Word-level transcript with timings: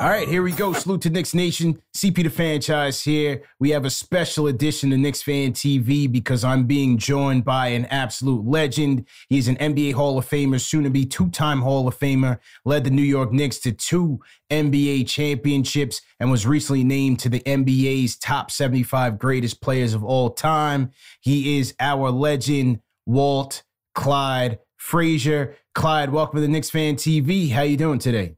All 0.00 0.08
right, 0.08 0.26
here 0.26 0.42
we 0.42 0.52
go. 0.52 0.72
Salute 0.72 1.02
to 1.02 1.10
Knicks 1.10 1.34
Nation. 1.34 1.82
CP 1.94 2.22
the 2.22 2.30
franchise 2.30 3.02
here. 3.02 3.42
We 3.58 3.68
have 3.68 3.84
a 3.84 3.90
special 3.90 4.46
edition 4.46 4.94
of 4.94 4.98
Knicks 4.98 5.20
Fan 5.20 5.52
TV 5.52 6.10
because 6.10 6.42
I'm 6.42 6.64
being 6.64 6.96
joined 6.96 7.44
by 7.44 7.66
an 7.66 7.84
absolute 7.84 8.46
legend. 8.46 9.06
He's 9.28 9.46
an 9.46 9.56
NBA 9.56 9.92
Hall 9.92 10.16
of 10.16 10.26
Famer, 10.26 10.58
soon 10.58 10.84
to 10.84 10.90
be 10.90 11.04
two 11.04 11.28
time 11.28 11.60
Hall 11.60 11.86
of 11.86 11.98
Famer, 11.98 12.38
led 12.64 12.84
the 12.84 12.90
New 12.90 13.02
York 13.02 13.30
Knicks 13.30 13.58
to 13.58 13.72
two 13.72 14.20
NBA 14.48 15.06
championships, 15.06 16.00
and 16.18 16.30
was 16.30 16.46
recently 16.46 16.82
named 16.82 17.18
to 17.18 17.28
the 17.28 17.40
NBA's 17.40 18.16
top 18.16 18.50
75 18.50 19.18
greatest 19.18 19.60
players 19.60 19.92
of 19.92 20.02
all 20.02 20.30
time. 20.30 20.92
He 21.20 21.58
is 21.58 21.74
our 21.78 22.10
legend, 22.10 22.80
Walt 23.04 23.64
Clyde 23.94 24.60
Frazier. 24.78 25.56
Clyde, 25.74 26.08
welcome 26.08 26.38
to 26.38 26.40
the 26.40 26.48
Knicks 26.48 26.70
Fan 26.70 26.96
TV. 26.96 27.50
How 27.50 27.60
you 27.60 27.76
doing 27.76 27.98
today? 27.98 28.36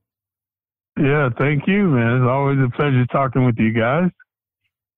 Yeah, 0.99 1.31
thank 1.39 1.67
you, 1.67 1.89
man. 1.89 2.23
It's 2.23 2.29
always 2.29 2.59
a 2.59 2.69
pleasure 2.77 3.07
talking 3.07 3.45
with 3.47 3.57
you 3.59 3.73
guys. 3.73 4.11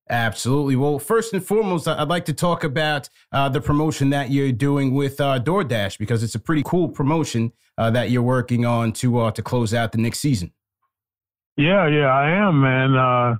Absolutely. 0.09 0.75
Well, 0.75 0.99
first 0.99 1.33
and 1.33 1.43
foremost, 1.43 1.87
I'd 1.87 2.09
like 2.09 2.25
to 2.25 2.33
talk 2.33 2.63
about 2.63 3.09
uh, 3.31 3.49
the 3.49 3.61
promotion 3.61 4.11
that 4.11 4.29
you're 4.29 4.51
doing 4.51 4.93
with 4.93 5.19
uh, 5.19 5.39
DoorDash 5.39 5.97
because 5.97 6.21
it's 6.21 6.35
a 6.35 6.39
pretty 6.39 6.61
cool 6.63 6.89
promotion 6.89 7.53
uh, 7.77 7.89
that 7.91 8.11
you're 8.11 8.21
working 8.21 8.65
on 8.65 8.91
to 8.93 9.19
uh, 9.19 9.31
to 9.31 9.41
close 9.41 9.73
out 9.73 9.93
the 9.93 9.97
next 9.97 10.19
season. 10.19 10.51
Yeah, 11.57 11.87
yeah, 11.87 12.07
I 12.07 12.29
am, 12.29 12.61
man. 12.61 12.95
Uh, 12.95 13.35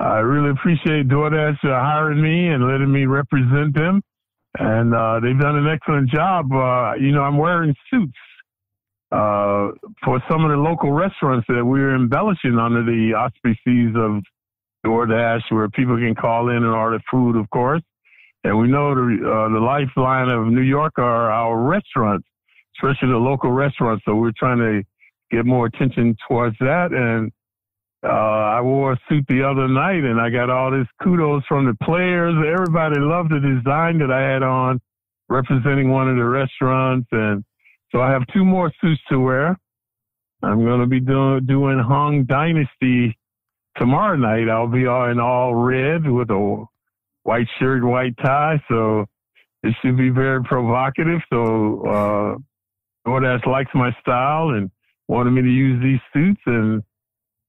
I 0.00 0.18
really 0.18 0.50
appreciate 0.50 1.08
DoorDash 1.08 1.64
uh, 1.64 1.68
hiring 1.68 2.20
me 2.20 2.48
and 2.48 2.66
letting 2.66 2.92
me 2.92 3.06
represent 3.06 3.74
them, 3.74 4.02
and 4.58 4.92
they've 5.24 5.40
done 5.40 5.56
an 5.56 5.68
excellent 5.68 6.10
job. 6.10 6.50
you 7.00 7.12
know, 7.12 7.22
I'm 7.22 7.38
wearing 7.38 7.74
suits 7.90 8.18
uh, 9.12 9.72
for 10.02 10.22
some 10.30 10.44
of 10.44 10.50
the 10.50 10.56
local 10.56 10.90
restaurants 10.90 11.46
that 11.48 11.62
we're 11.64 11.94
embellishing 11.94 12.58
under 12.58 12.82
the 12.82 13.12
auspices 13.12 13.94
of 13.94 14.22
DoorDash, 14.86 15.42
where 15.50 15.68
people 15.68 15.96
can 15.96 16.14
call 16.14 16.48
in 16.48 16.56
and 16.56 16.66
order 16.66 16.98
food, 17.10 17.36
of 17.36 17.48
course. 17.50 17.82
And 18.44 18.58
we 18.58 18.68
know 18.68 18.94
the 18.94 19.02
uh, 19.22 19.52
the 19.52 19.60
lifeline 19.60 20.30
of 20.30 20.46
New 20.46 20.62
York 20.62 20.94
are 20.96 21.30
our 21.30 21.60
restaurants, 21.60 22.26
especially 22.76 23.10
the 23.10 23.18
local 23.18 23.52
restaurants. 23.52 24.02
So 24.06 24.14
we're 24.14 24.32
trying 24.36 24.58
to 24.58 24.82
get 25.30 25.44
more 25.44 25.66
attention 25.66 26.16
towards 26.26 26.56
that. 26.60 26.92
And 26.92 27.30
uh, 28.02 28.08
I 28.56 28.60
wore 28.62 28.94
a 28.94 28.98
suit 29.08 29.24
the 29.28 29.44
other 29.44 29.68
night, 29.68 30.02
and 30.04 30.20
I 30.20 30.30
got 30.30 30.50
all 30.50 30.70
this 30.72 30.88
kudos 31.02 31.44
from 31.46 31.66
the 31.66 31.76
players. 31.84 32.34
Everybody 32.34 32.98
loved 32.98 33.30
the 33.30 33.38
design 33.38 33.98
that 33.98 34.10
I 34.10 34.22
had 34.22 34.42
on, 34.42 34.80
representing 35.28 35.90
one 35.90 36.08
of 36.08 36.16
the 36.16 36.24
restaurants, 36.24 37.06
and 37.12 37.44
so 37.92 38.00
I 38.00 38.10
have 38.10 38.22
two 38.32 38.44
more 38.44 38.72
suits 38.80 39.00
to 39.10 39.18
wear. 39.18 39.56
I'm 40.42 40.64
going 40.64 40.80
to 40.80 40.86
be 40.86 40.98
doing 40.98 41.46
doing 41.46 41.78
Han 41.78 42.26
Dynasty 42.26 43.16
tomorrow 43.76 44.16
night. 44.16 44.48
I'll 44.48 44.66
be 44.66 44.86
all 44.86 45.10
in 45.10 45.20
all 45.20 45.54
red 45.54 46.08
with 46.08 46.30
a 46.30 46.64
white 47.22 47.46
shirt, 47.60 47.84
white 47.84 48.16
tie. 48.24 48.60
So 48.68 49.06
it 49.62 49.74
should 49.82 49.96
be 49.96 50.08
very 50.08 50.42
provocative. 50.42 51.20
So 51.32 51.84
uh, 51.86 53.08
DoorDash 53.08 53.46
likes 53.46 53.70
my 53.74 53.94
style 54.00 54.50
and 54.50 54.70
wanted 55.06 55.30
me 55.30 55.42
to 55.42 55.48
use 55.48 55.82
these 55.82 56.00
suits, 56.12 56.40
and 56.46 56.82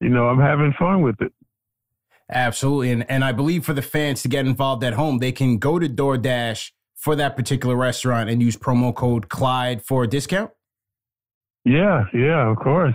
you 0.01 0.09
know 0.09 0.27
I'm 0.27 0.39
having 0.39 0.73
fun 0.77 1.01
with 1.01 1.15
it. 1.21 1.31
Absolutely, 2.29 2.91
and 2.91 3.09
and 3.09 3.23
I 3.23 3.31
believe 3.31 3.65
for 3.65 3.73
the 3.73 3.81
fans 3.81 4.21
to 4.23 4.27
get 4.27 4.45
involved 4.45 4.83
at 4.83 4.93
home, 4.93 5.17
they 5.17 5.31
can 5.31 5.57
go 5.57 5.79
to 5.79 5.87
DoorDash 5.87 6.71
for 7.03 7.17
that 7.17 7.35
particular 7.35 7.75
restaurant 7.75 8.29
and 8.29 8.41
use 8.41 8.55
promo 8.55 8.95
code 8.95 9.27
Clyde 9.27 9.81
for 9.81 10.05
a 10.05 10.07
discount? 10.07 10.51
Yeah, 11.65 12.05
yeah, 12.13 12.49
of 12.49 12.55
course. 12.55 12.93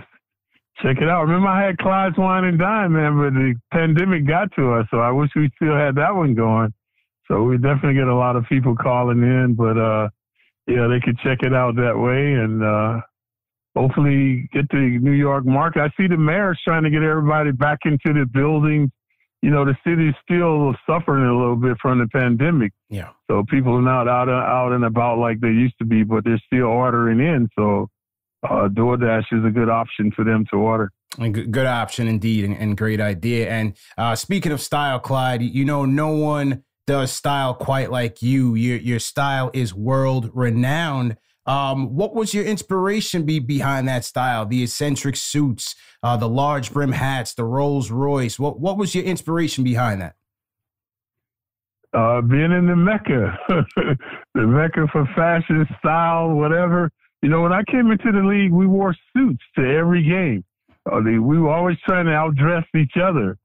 Check 0.81 0.97
it 0.99 1.07
out. 1.07 1.27
Remember, 1.27 1.47
I 1.47 1.63
had 1.63 1.77
Clyde's 1.77 2.17
Wine 2.17 2.45
and 2.45 2.57
Dine, 2.57 2.91
man, 2.91 3.17
but 3.17 3.33
the 3.37 3.53
pandemic 3.71 4.25
got 4.25 4.51
to 4.55 4.73
us, 4.73 4.87
so 4.89 4.97
I 4.97 5.11
wish 5.11 5.29
we 5.35 5.51
still 5.57 5.75
had 5.75 5.93
that 5.95 6.15
one 6.15 6.33
going. 6.33 6.73
So 7.27 7.43
we 7.43 7.57
definitely 7.57 7.93
get 7.93 8.07
a 8.07 8.15
lot 8.15 8.35
of 8.35 8.45
people 8.49 8.75
calling 8.75 9.21
in, 9.21 9.53
but 9.53 9.77
uh, 9.77 10.09
yeah, 10.65 10.87
they 10.87 10.99
could 10.99 11.19
check 11.19 11.43
it 11.43 11.53
out 11.53 11.75
that 11.75 11.95
way 11.95 12.33
and 12.33 12.63
uh, 12.63 13.01
hopefully 13.75 14.49
get 14.51 14.67
the 14.69 14.97
New 14.99 15.11
York 15.11 15.45
market. 15.45 15.81
I 15.81 15.89
see 16.01 16.07
the 16.07 16.17
mayor's 16.17 16.59
trying 16.63 16.81
to 16.81 16.89
get 16.89 17.03
everybody 17.03 17.51
back 17.51 17.79
into 17.85 18.19
the 18.19 18.25
buildings 18.25 18.89
you 19.41 19.49
know, 19.49 19.63
the 19.63 19.75
city's 19.85 20.13
still 20.23 20.75
suffering 20.85 21.23
a 21.23 21.37
little 21.37 21.55
bit 21.55 21.77
from 21.81 21.99
the 21.99 22.07
pandemic. 22.07 22.73
Yeah. 22.89 23.09
So 23.29 23.43
people 23.49 23.75
are 23.75 23.81
not 23.81 24.07
out 24.07 24.29
out 24.29 24.73
and 24.73 24.83
about 24.83 25.17
like 25.17 25.39
they 25.39 25.47
used 25.47 25.77
to 25.79 25.85
be, 25.85 26.03
but 26.03 26.23
they're 26.25 26.41
still 26.45 26.65
ordering 26.65 27.19
in. 27.19 27.47
So 27.57 27.87
uh, 28.43 28.67
DoorDash 28.69 29.25
is 29.31 29.45
a 29.45 29.49
good 29.49 29.69
option 29.69 30.11
for 30.11 30.25
them 30.25 30.45
to 30.51 30.57
order. 30.57 30.91
A 31.19 31.29
good 31.29 31.65
option 31.65 32.07
indeed, 32.07 32.45
and, 32.45 32.55
and 32.55 32.77
great 32.77 33.01
idea. 33.01 33.49
And 33.49 33.75
uh, 33.97 34.15
speaking 34.15 34.51
of 34.51 34.61
style, 34.61 34.99
Clyde, 34.99 35.41
you 35.41 35.65
know, 35.65 35.83
no 35.85 36.09
one 36.09 36.63
does 36.85 37.11
style 37.11 37.53
quite 37.53 37.91
like 37.91 38.21
you. 38.21 38.55
Your 38.55 38.77
your 38.77 38.99
style 38.99 39.49
is 39.53 39.73
world 39.73 40.29
renowned. 40.33 41.17
Um, 41.45 41.95
what 41.95 42.13
was 42.13 42.33
your 42.33 42.45
inspiration 42.45 43.23
be 43.23 43.39
behind 43.39 43.87
that 43.87 44.05
style? 44.05 44.45
The 44.45 44.63
eccentric 44.63 45.15
suits, 45.15 45.75
uh, 46.03 46.17
the 46.17 46.29
large 46.29 46.71
brim 46.71 46.91
hats, 46.91 47.33
the 47.33 47.45
Rolls 47.45 47.91
Royce. 47.91 48.39
What 48.39 48.59
what 48.59 48.77
was 48.77 48.95
your 48.95 49.03
inspiration 49.03 49.63
behind 49.63 50.01
that? 50.01 50.15
uh, 51.93 52.21
being 52.21 52.51
in 52.51 52.67
the 52.67 52.75
Mecca, 52.75 53.37
the 54.35 54.41
Mecca 54.41 54.87
for 54.91 55.05
fashion, 55.15 55.65
style, 55.79 56.29
whatever. 56.29 56.91
You 57.21 57.29
know, 57.29 57.41
when 57.41 57.53
I 57.53 57.63
came 57.69 57.91
into 57.91 58.11
the 58.11 58.25
league, 58.25 58.51
we 58.51 58.67
wore 58.67 58.95
suits 59.15 59.43
to 59.57 59.65
every 59.65 60.03
game. 60.03 60.43
Uh, 60.91 60.99
we 61.03 61.39
were 61.39 61.49
always 61.49 61.77
trying 61.85 62.05
to 62.05 62.11
outdress 62.11 62.65
each 62.75 62.93
other. 63.01 63.37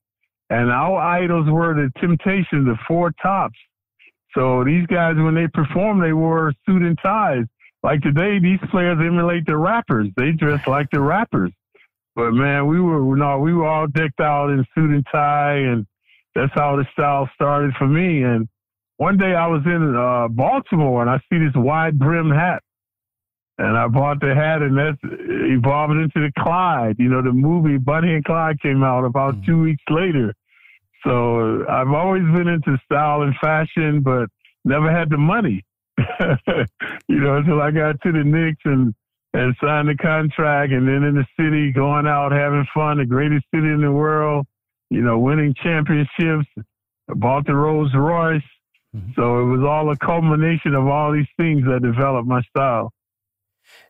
And 0.50 0.70
our 0.70 0.98
idols 0.98 1.48
were 1.48 1.74
the 1.74 1.90
Temptations, 2.00 2.66
the 2.66 2.76
Four 2.86 3.12
Tops. 3.22 3.58
So 4.36 4.62
these 4.64 4.86
guys, 4.86 5.14
when 5.16 5.34
they 5.34 5.48
perform, 5.48 6.00
they 6.00 6.12
wore 6.12 6.52
suit 6.66 6.82
and 6.82 6.98
ties. 7.02 7.44
Like 7.82 8.02
today, 8.02 8.38
these 8.38 8.58
players 8.70 8.98
emulate 9.00 9.46
the 9.46 9.56
rappers. 9.56 10.08
They 10.16 10.32
dress 10.32 10.66
like 10.66 10.88
the 10.92 11.00
rappers. 11.00 11.52
But 12.16 12.32
man, 12.32 12.66
we 12.66 12.80
were 12.80 13.16
no, 13.16 13.38
we 13.38 13.52
were 13.52 13.66
all 13.66 13.86
decked 13.86 14.20
out 14.20 14.50
in 14.50 14.64
suit 14.74 14.90
and 14.90 15.04
tie, 15.10 15.56
and 15.56 15.86
that's 16.34 16.52
how 16.54 16.76
the 16.76 16.84
style 16.92 17.28
started 17.34 17.74
for 17.78 17.86
me. 17.86 18.22
And 18.22 18.48
one 18.96 19.16
day 19.16 19.34
I 19.34 19.46
was 19.46 19.62
in 19.64 19.96
uh, 19.96 20.28
Baltimore 20.28 21.02
and 21.02 21.10
I 21.10 21.18
see 21.30 21.38
this 21.38 21.54
wide 21.54 21.98
brim 21.98 22.30
hat. 22.30 22.62
And 23.56 23.76
I 23.78 23.86
bought 23.86 24.20
the 24.20 24.34
hat 24.34 24.62
and 24.62 24.76
that's 24.76 24.98
evolved 25.02 25.94
into 25.94 26.26
the 26.26 26.32
Clyde. 26.38 26.96
You 26.98 27.08
know, 27.08 27.22
the 27.22 27.32
movie 27.32 27.78
Bonnie 27.78 28.14
and 28.14 28.24
Clyde 28.24 28.60
came 28.60 28.82
out 28.82 29.04
about 29.04 29.34
mm-hmm. 29.34 29.46
two 29.46 29.60
weeks 29.62 29.82
later. 29.88 30.34
So 31.06 31.64
I've 31.68 31.90
always 31.90 32.24
been 32.34 32.48
into 32.48 32.76
style 32.84 33.22
and 33.22 33.34
fashion, 33.40 34.00
but 34.00 34.26
never 34.64 34.90
had 34.90 35.10
the 35.10 35.18
money. 35.18 35.62
you 37.08 37.20
know, 37.20 37.36
until 37.36 37.60
I 37.60 37.70
got 37.70 38.00
to 38.02 38.12
the 38.12 38.24
Knicks 38.24 38.62
and 38.64 38.94
and 39.34 39.54
signed 39.62 39.88
the 39.88 39.96
contract 39.96 40.72
and 40.72 40.86
then 40.86 41.02
in 41.02 41.16
the 41.16 41.26
city 41.38 41.72
going 41.72 42.06
out 42.06 42.30
having 42.30 42.64
fun, 42.72 42.98
the 42.98 43.04
greatest 43.04 43.44
city 43.52 43.66
in 43.66 43.80
the 43.80 43.90
world, 43.90 44.46
you 44.90 45.02
know, 45.02 45.18
winning 45.18 45.52
championships, 45.60 46.48
bought 47.08 47.44
the 47.44 47.54
Rolls 47.54 47.92
Royce. 47.94 48.40
Mm-hmm. 48.96 49.10
So 49.16 49.40
it 49.40 49.44
was 49.44 49.66
all 49.68 49.90
a 49.90 49.96
culmination 49.96 50.74
of 50.74 50.86
all 50.86 51.12
these 51.12 51.26
things 51.36 51.64
that 51.64 51.82
developed 51.82 52.28
my 52.28 52.42
style. 52.42 52.92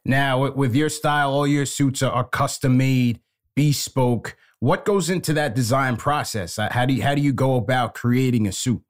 Now, 0.05 0.51
with 0.51 0.75
your 0.75 0.89
style, 0.89 1.31
all 1.31 1.47
your 1.47 1.67
suits 1.67 2.03
are, 2.03 2.25
custom 2.25 2.79
made, 2.79 3.21
bespoke. 3.55 4.37
What 4.61 4.87
goes 4.87 5.11
into 5.11 5.35
that 5.35 5.55
design 5.55 5.97
process? 5.97 6.59
How 6.71 6.87
do 6.87 6.95
you, 6.95 7.03
how 7.03 7.15
do 7.15 7.21
you 7.21 7.35
go 7.35 7.57
about 7.57 7.93
creating 7.93 8.47
a 8.47 8.53
suit? 8.53 8.83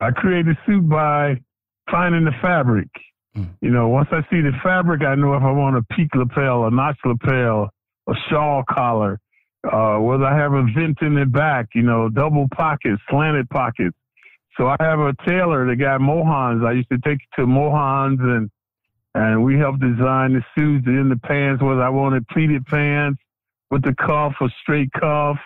I 0.00 0.12
create 0.12 0.46
a 0.46 0.56
suit 0.66 0.88
by 0.88 1.40
finding 1.90 2.24
the 2.24 2.32
fabric. 2.40 2.88
Mm. 3.36 3.48
You 3.60 3.70
know, 3.70 3.88
once 3.88 4.08
I 4.12 4.20
see 4.30 4.40
the 4.40 4.52
fabric, 4.62 5.02
I 5.02 5.14
know 5.14 5.34
if 5.34 5.42
I 5.42 5.50
want 5.50 5.76
a 5.76 5.94
peak 5.94 6.14
lapel, 6.14 6.66
a 6.66 6.70
notch 6.70 6.98
lapel, 7.04 7.70
a 8.08 8.14
shawl 8.30 8.64
collar, 8.68 9.20
uh, 9.70 9.98
whether 9.98 10.24
I 10.24 10.36
have 10.36 10.52
a 10.52 10.62
vent 10.74 10.98
in 11.02 11.14
the 11.14 11.26
back, 11.26 11.68
you 11.74 11.82
know, 11.82 12.08
double 12.08 12.46
pockets, 12.54 13.00
slanted 13.10 13.48
pockets. 13.50 13.96
So 14.56 14.68
I 14.68 14.76
have 14.80 15.00
a 15.00 15.14
tailor, 15.26 15.66
the 15.66 15.76
guy 15.76 15.98
Mohans. 15.98 16.64
I 16.64 16.72
used 16.72 16.88
to 16.90 16.98
take 16.98 17.18
to 17.36 17.46
Mohans 17.46 18.20
and 18.20 18.50
and 19.14 19.42
we 19.42 19.58
helped 19.58 19.80
design 19.80 20.34
the 20.34 20.44
suits 20.54 20.86
and 20.86 21.10
the 21.10 21.16
pants, 21.16 21.62
whether 21.62 21.82
I 21.82 21.88
wanted 21.88 22.28
pleated 22.28 22.66
pants 22.66 23.18
with 23.70 23.82
the 23.82 23.94
cuff 23.94 24.34
or 24.42 24.50
straight 24.60 24.92
cuff. 24.92 25.38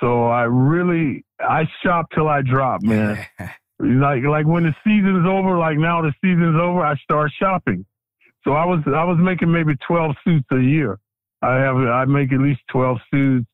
So 0.00 0.26
I 0.26 0.42
really 0.44 1.24
I 1.40 1.68
shop 1.82 2.06
till 2.14 2.28
I 2.28 2.42
drop, 2.42 2.82
man. 2.82 3.24
like 3.80 4.22
like 4.24 4.46
when 4.46 4.64
the 4.64 4.74
season's 4.84 5.26
over, 5.26 5.56
like 5.56 5.78
now 5.78 6.02
the 6.02 6.12
season's 6.22 6.60
over, 6.60 6.80
I 6.84 6.96
start 6.96 7.30
shopping. 7.40 7.84
So 8.44 8.52
I 8.52 8.64
was 8.64 8.80
I 8.86 9.04
was 9.04 9.18
making 9.20 9.50
maybe 9.50 9.74
twelve 9.86 10.16
suits 10.24 10.46
a 10.52 10.60
year. 10.60 10.98
I 11.42 11.56
have 11.56 11.76
I 11.76 12.04
make 12.06 12.32
at 12.32 12.40
least 12.40 12.60
twelve 12.70 12.98
suits. 13.12 13.46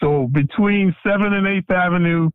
So 0.00 0.28
between 0.32 0.94
Seventh 1.02 1.32
and 1.32 1.46
Eighth 1.46 1.70
Avenue, 1.70 2.30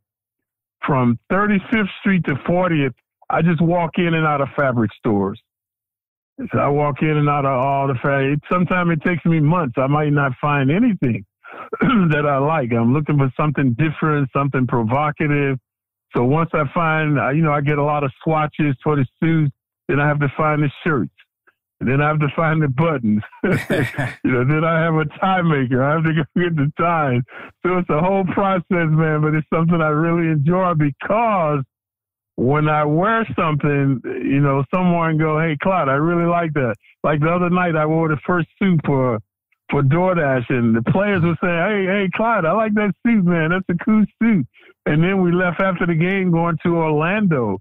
from 0.86 1.18
35th 1.30 1.88
Street 2.00 2.24
to 2.26 2.34
40th, 2.34 2.94
I 3.30 3.42
just 3.42 3.60
walk 3.60 3.92
in 3.96 4.14
and 4.14 4.26
out 4.26 4.40
of 4.40 4.48
fabric 4.56 4.90
stores. 4.98 5.40
So 6.38 6.58
I 6.58 6.68
walk 6.68 7.02
in 7.02 7.16
and 7.16 7.28
out 7.28 7.44
of 7.44 7.64
all 7.64 7.86
the 7.86 7.94
fabric. 7.94 8.40
Sometimes 8.50 8.90
it 8.92 9.02
takes 9.08 9.24
me 9.24 9.40
months. 9.40 9.74
I 9.76 9.86
might 9.86 10.12
not 10.12 10.32
find 10.40 10.70
anything 10.70 11.24
that 11.80 12.26
I 12.26 12.38
like. 12.38 12.72
I'm 12.72 12.92
looking 12.92 13.18
for 13.18 13.32
something 13.36 13.74
different, 13.74 14.28
something 14.34 14.66
provocative. 14.66 15.58
So 16.14 16.24
once 16.24 16.50
I 16.52 16.64
find, 16.74 17.18
uh, 17.18 17.30
you 17.30 17.42
know, 17.42 17.52
I 17.52 17.60
get 17.60 17.78
a 17.78 17.84
lot 17.84 18.04
of 18.04 18.12
swatches 18.22 18.76
for 18.82 18.96
the 18.96 19.06
suits, 19.20 19.52
then 19.88 20.00
I 20.00 20.06
have 20.06 20.20
to 20.20 20.32
find 20.36 20.62
the 20.62 20.70
shirts. 20.84 21.10
And 21.80 21.90
then 21.90 22.00
I 22.00 22.08
have 22.08 22.20
to 22.20 22.28
find 22.36 22.62
the 22.62 22.68
buttons. 22.68 23.22
you 23.42 24.30
know, 24.30 24.44
then 24.44 24.62
I 24.64 24.80
have 24.80 24.94
a 24.94 25.04
tie 25.18 25.42
maker. 25.42 25.82
I 25.82 25.94
have 25.94 26.04
to 26.04 26.12
go 26.14 26.40
get 26.40 26.54
the 26.54 26.72
ties. 26.78 27.22
So 27.64 27.78
it's 27.78 27.90
a 27.90 28.00
whole 28.00 28.24
process, 28.32 28.64
man, 28.70 29.20
but 29.20 29.34
it's 29.34 29.48
something 29.52 29.80
I 29.80 29.88
really 29.88 30.30
enjoy 30.30 30.74
because 30.74 31.64
when 32.36 32.68
I 32.68 32.84
wear 32.84 33.26
something, 33.36 34.00
you 34.04 34.40
know, 34.40 34.62
someone 34.72 35.18
go, 35.18 35.40
Hey, 35.40 35.56
Clyde, 35.60 35.88
I 35.88 35.94
really 35.94 36.28
like 36.28 36.52
that. 36.54 36.76
Like 37.02 37.20
the 37.20 37.30
other 37.30 37.50
night, 37.50 37.74
I 37.74 37.84
wore 37.84 38.08
the 38.08 38.18
first 38.24 38.46
suit 38.60 38.80
for, 38.86 39.18
for 39.72 39.82
DoorDash 39.82 40.48
and 40.50 40.76
the 40.76 40.82
players 40.92 41.22
were 41.22 41.36
saying, 41.42 41.58
Hey, 41.58 41.86
hey, 41.86 42.10
Clyde, 42.14 42.44
I 42.44 42.52
like 42.52 42.74
that 42.74 42.92
suit, 43.04 43.24
man. 43.24 43.50
That's 43.50 43.64
a 43.68 43.84
cool 43.84 44.04
suit. 44.22 44.46
And 44.86 45.02
then 45.02 45.22
we 45.22 45.32
left 45.32 45.60
after 45.60 45.86
the 45.86 45.94
game 45.94 46.30
going 46.30 46.58
to 46.64 46.76
Orlando 46.76 47.58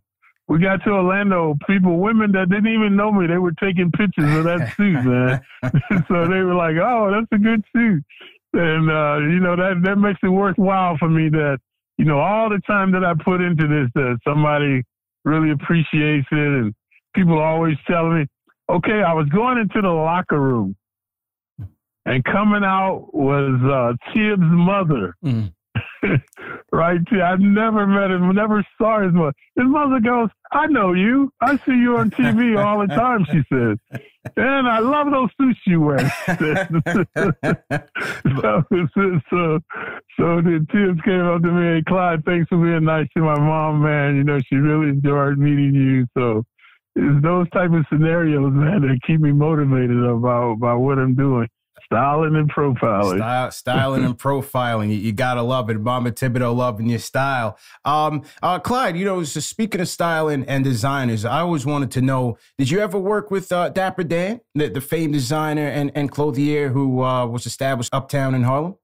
we 0.51 0.59
got 0.59 0.83
to 0.83 0.89
Orlando, 0.89 1.55
people, 1.65 1.97
women 1.97 2.33
that 2.33 2.49
didn't 2.49 2.73
even 2.73 2.97
know 2.97 3.09
me, 3.09 3.25
they 3.25 3.37
were 3.37 3.53
taking 3.53 3.89
pictures 3.89 4.35
of 4.35 4.43
that 4.43 4.75
suit, 4.75 5.01
man. 5.05 5.39
so 6.09 6.27
they 6.27 6.43
were 6.43 6.55
like, 6.55 6.75
"Oh, 6.75 7.09
that's 7.09 7.31
a 7.31 7.41
good 7.41 7.63
suit," 7.73 8.03
and 8.51 8.91
uh, 8.91 9.17
you 9.31 9.39
know 9.39 9.55
that 9.55 9.79
that 9.85 9.95
makes 9.95 10.19
it 10.21 10.27
worthwhile 10.27 10.97
for 10.97 11.07
me 11.07 11.29
that 11.29 11.59
you 11.97 12.03
know 12.03 12.19
all 12.19 12.49
the 12.49 12.59
time 12.67 12.91
that 12.91 13.05
I 13.05 13.13
put 13.23 13.39
into 13.39 13.65
this, 13.65 13.89
that 13.95 14.19
somebody 14.27 14.83
really 15.23 15.51
appreciates 15.51 16.27
it, 16.29 16.37
and 16.37 16.73
people 17.15 17.39
always 17.39 17.77
telling 17.87 18.19
me, 18.19 18.25
"Okay, 18.69 19.03
I 19.07 19.13
was 19.13 19.29
going 19.29 19.57
into 19.57 19.81
the 19.81 19.87
locker 19.87 20.41
room." 20.41 20.75
And 22.05 22.23
coming 22.23 22.63
out 22.63 23.09
was 23.13 23.59
uh, 23.63 23.93
Thibs' 24.13 24.41
mother. 24.41 25.15
Mm. 25.23 25.53
right? 26.71 26.99
I 27.11 27.35
never 27.37 27.85
met 27.85 28.09
him, 28.11 28.33
never 28.33 28.65
saw 28.77 29.01
his 29.01 29.11
mother. 29.13 29.33
His 29.55 29.67
mother 29.67 29.99
goes, 29.99 30.29
I 30.51 30.67
know 30.67 30.93
you. 30.93 31.31
I 31.41 31.57
see 31.57 31.73
you 31.73 31.97
on 31.97 32.11
TV 32.11 32.57
all 32.57 32.79
the 32.79 32.87
time, 32.87 33.25
she 33.25 33.43
says. 33.51 33.77
And 34.35 34.67
I 34.67 34.79
love 34.79 35.11
those 35.11 35.29
suits 35.39 35.59
you 35.65 35.81
wear. 35.81 35.99
so, 36.27 36.35
so, 39.29 39.59
so 40.17 40.41
the 40.41 40.65
Thibs 40.71 41.01
came 41.03 41.21
up 41.21 41.41
to 41.41 41.51
me, 41.51 41.77
hey, 41.77 41.83
Clyde, 41.87 42.23
thanks 42.25 42.49
for 42.49 42.57
being 42.57 42.83
nice 42.83 43.07
to 43.15 43.23
my 43.23 43.39
mom, 43.39 43.83
man. 43.83 44.15
You 44.15 44.23
know, 44.23 44.39
she 44.39 44.55
really 44.55 44.89
enjoyed 44.89 45.37
meeting 45.37 45.75
you. 45.75 46.07
So 46.17 46.43
it's 46.95 47.23
those 47.23 47.47
type 47.51 47.71
of 47.71 47.85
scenarios, 47.89 48.51
man, 48.53 48.81
that 48.81 48.99
keep 49.05 49.21
me 49.21 49.31
motivated 49.31 50.03
about, 50.03 50.53
about 50.53 50.79
what 50.79 50.97
I'm 50.99 51.15
doing. 51.15 51.47
Styling 51.91 52.37
and 52.37 52.49
profiling. 52.49 53.17
Style, 53.17 53.51
styling 53.51 54.05
and 54.05 54.17
profiling. 54.17 54.87
You, 54.87 54.95
you, 54.95 55.11
gotta 55.11 55.41
love 55.41 55.69
it. 55.69 55.77
Mama 55.77 56.11
Thibodeau 56.11 56.55
loving 56.55 56.87
your 56.87 56.99
style. 56.99 57.57
Um, 57.83 58.23
uh, 58.41 58.59
Clyde, 58.59 58.95
you 58.95 59.03
know, 59.03 59.21
so 59.25 59.41
speaking 59.41 59.81
of 59.81 59.89
styling 59.89 60.45
and 60.47 60.63
designers, 60.63 61.25
I 61.25 61.41
always 61.41 61.65
wanted 61.65 61.91
to 61.91 62.01
know, 62.01 62.37
did 62.57 62.69
you 62.69 62.79
ever 62.79 62.97
work 62.97 63.29
with 63.29 63.51
uh, 63.51 63.67
Dapper 63.69 64.05
Dan, 64.05 64.39
the, 64.55 64.69
the 64.69 64.79
famed 64.79 65.11
designer 65.11 65.67
and, 65.67 65.91
and 65.93 66.09
clothier 66.09 66.69
who 66.69 67.03
uh, 67.03 67.25
was 67.25 67.45
established 67.45 67.93
uptown 67.93 68.35
in 68.35 68.43
Harlem? 68.43 68.75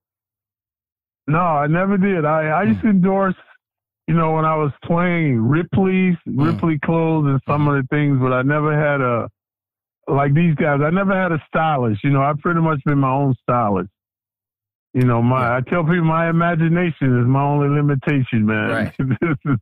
No, 1.28 1.40
I 1.40 1.68
never 1.68 1.98
did. 1.98 2.26
I, 2.26 2.48
I 2.48 2.64
used 2.64 2.82
to 2.82 2.90
endorse, 2.90 3.36
you 4.10 4.16
know, 4.16 4.34
when 4.34 4.44
I 4.44 4.56
was 4.58 4.74
playing 4.84 5.40
Ripley's, 5.40 6.18
mm. 6.28 6.46
Ripley 6.46 6.78
clothes 6.84 7.28
and 7.28 7.40
some 7.48 7.68
mm. 7.68 7.78
of 7.78 7.84
the 7.84 7.96
things, 7.96 8.18
but 8.20 8.34
I 8.34 8.42
never 8.42 8.78
had 8.78 9.00
a 9.00 9.30
like 10.08 10.34
these 10.34 10.56
guys. 10.56 10.80
I 10.84 10.90
never 10.90 11.14
had 11.14 11.32
a 11.32 11.44
stylist. 11.48 12.04
You 12.04 12.12
know, 12.12 12.22
I've 12.22 12.40
pretty 12.40 12.62
much 12.62 12.80
been 12.86 13.00
my 13.00 13.12
own 13.12 13.36
stylist. 13.44 13.90
You 14.94 15.04
know, 15.04 15.22
my 15.22 15.42
yeah. 15.42 15.58
I 15.58 15.70
tell 15.70 15.84
people 15.84 16.06
my 16.06 16.30
imagination 16.30 17.20
is 17.22 17.28
my 17.28 17.44
only 17.44 17.70
limitation, 17.70 18.46
man. 18.46 18.70
Right. 18.70 18.94
this 18.98 19.38
is, 19.46 19.58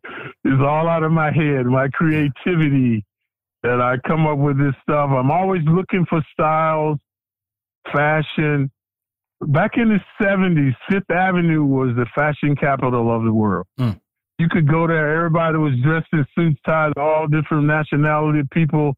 is 0.45 0.59
all 0.61 0.87
out 0.87 1.03
of 1.03 1.11
my 1.11 1.31
head. 1.31 1.65
My 1.65 1.87
creativity 1.89 3.03
that 3.63 3.81
I 3.81 3.97
come 4.07 4.27
up 4.27 4.37
with 4.37 4.57
this 4.57 4.75
stuff. 4.83 5.09
I'm 5.11 5.31
always 5.31 5.63
looking 5.65 6.05
for 6.07 6.23
styles, 6.31 6.99
fashion. 7.91 8.71
Back 9.41 9.71
in 9.77 9.89
the 9.89 9.99
70s, 10.23 10.75
Fifth 10.89 11.09
Avenue 11.09 11.65
was 11.65 11.89
the 11.95 12.05
fashion 12.13 12.55
capital 12.55 13.13
of 13.13 13.23
the 13.23 13.33
world. 13.33 13.65
Mm. 13.79 13.99
You 14.37 14.47
could 14.49 14.69
go 14.69 14.87
there, 14.87 15.17
everybody 15.17 15.57
was 15.57 15.73
dressed 15.83 16.07
in 16.13 16.25
suits, 16.35 16.59
ties, 16.65 16.93
all 16.97 17.27
different 17.27 17.65
nationality 17.65 18.41
people 18.51 18.95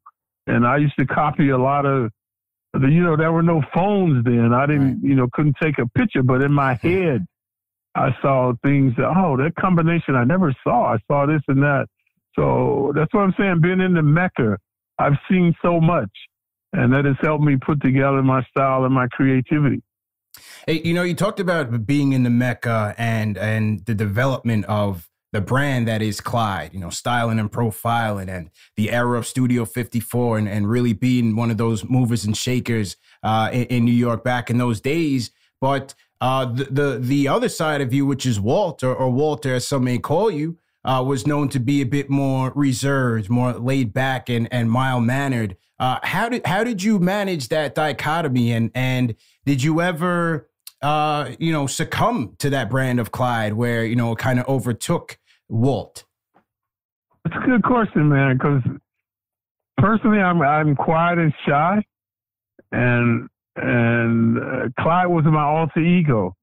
and 0.47 0.65
I 0.65 0.77
used 0.77 0.97
to 0.97 1.05
copy 1.05 1.49
a 1.49 1.57
lot 1.57 1.85
of 1.85 2.11
the, 2.73 2.87
you 2.87 3.03
know, 3.03 3.15
there 3.15 3.31
were 3.31 3.43
no 3.43 3.61
phones 3.73 4.23
then. 4.23 4.53
I 4.53 4.65
didn't, 4.65 5.01
right. 5.01 5.03
you 5.03 5.15
know, 5.15 5.27
couldn't 5.33 5.55
take 5.61 5.77
a 5.79 5.87
picture, 5.87 6.23
but 6.23 6.41
in 6.41 6.51
my 6.51 6.73
head, 6.81 7.25
I 7.95 8.15
saw 8.21 8.53
things 8.63 8.93
that, 8.97 9.11
oh, 9.15 9.37
that 9.37 9.55
combination 9.55 10.15
I 10.15 10.23
never 10.23 10.53
saw. 10.63 10.93
I 10.93 10.97
saw 11.07 11.25
this 11.25 11.41
and 11.47 11.61
that. 11.63 11.87
So 12.37 12.91
that's 12.95 13.11
what 13.13 13.21
I'm 13.21 13.33
saying. 13.37 13.61
Being 13.61 13.81
in 13.81 13.93
the 13.95 14.03
Mecca, 14.03 14.57
I've 14.99 15.17
seen 15.29 15.55
so 15.61 15.81
much, 15.81 16.11
and 16.73 16.93
that 16.93 17.05
has 17.05 17.15
helped 17.21 17.43
me 17.43 17.57
put 17.57 17.81
together 17.81 18.21
my 18.21 18.43
style 18.43 18.85
and 18.85 18.93
my 18.93 19.07
creativity. 19.07 19.81
Hey, 20.67 20.81
you 20.83 20.93
know, 20.93 21.01
you 21.01 21.15
talked 21.15 21.39
about 21.39 21.87
being 21.87 22.13
in 22.13 22.21
the 22.21 22.29
Mecca 22.29 22.93
and 22.97 23.37
and 23.37 23.83
the 23.85 23.95
development 23.95 24.65
of 24.65 25.09
the 25.33 25.41
brand 25.41 25.87
that 25.87 26.01
is 26.01 26.21
Clyde, 26.21 26.73
you 26.73 26.79
know, 26.79 26.89
styling 26.89 27.39
and 27.39 27.51
profiling 27.51 28.29
and 28.29 28.49
the 28.75 28.91
era 28.91 29.17
of 29.17 29.27
Studio 29.27 29.65
54 29.65 30.37
and, 30.37 30.47
and 30.47 30.69
really 30.69 30.93
being 30.93 31.35
one 31.35 31.51
of 31.51 31.57
those 31.57 31.83
movers 31.83 32.25
and 32.25 32.35
shakers 32.35 32.95
uh, 33.23 33.49
in, 33.51 33.65
in, 33.65 33.85
New 33.85 33.91
York 33.91 34.23
back 34.23 34.49
in 34.49 34.57
those 34.57 34.79
days. 34.79 35.31
But 35.59 35.93
uh, 36.21 36.45
the, 36.45 36.63
the, 36.65 36.97
the 36.99 37.27
other 37.27 37.49
side 37.49 37.81
of 37.81 37.93
you, 37.93 38.05
which 38.05 38.25
is 38.25 38.39
Walter 38.39 38.93
or 38.93 39.09
Walter, 39.09 39.55
as 39.55 39.67
some 39.67 39.83
may 39.83 39.97
call 39.97 40.31
you, 40.31 40.57
uh, 40.85 41.03
was 41.05 41.27
known 41.27 41.49
to 41.49 41.59
be 41.59 41.81
a 41.81 41.85
bit 41.85 42.09
more 42.09 42.53
reserved, 42.55 43.29
more 43.29 43.53
laid 43.53 43.93
back 43.93 44.29
and, 44.29 44.47
and 44.51 44.71
mild 44.71 45.03
mannered. 45.03 45.57
Uh, 45.79 45.99
how 46.03 46.29
did 46.29 46.43
how 46.45 46.63
did 46.63 46.81
you 46.81 46.97
manage 46.97 47.49
that 47.49 47.75
dichotomy 47.75 48.51
and 48.51 48.71
and 48.73 49.13
did 49.45 49.61
you 49.61 49.79
ever 49.79 50.49
uh, 50.81 51.31
you 51.39 51.51
know, 51.51 51.67
succumb 51.67 52.35
to 52.39 52.49
that 52.51 52.69
brand 52.69 52.99
of 52.99 53.11
Clyde 53.11 53.53
where, 53.53 53.85
you 53.85 53.95
know, 53.95 54.11
it 54.11 54.19
kind 54.19 54.39
of 54.39 54.47
overtook 54.47 55.17
Walt? 55.49 56.05
It's 57.25 57.35
a 57.35 57.45
good 57.45 57.63
question, 57.63 58.09
man, 58.09 58.37
because 58.37 58.61
personally, 59.77 60.19
I'm, 60.19 60.41
I'm 60.41 60.75
quiet 60.75 61.19
and 61.19 61.33
shy. 61.47 61.83
And, 62.71 63.27
and 63.55 64.37
uh, 64.37 64.69
Clyde 64.79 65.07
was 65.07 65.25
my 65.25 65.43
alter 65.43 65.79
ego. 65.79 66.35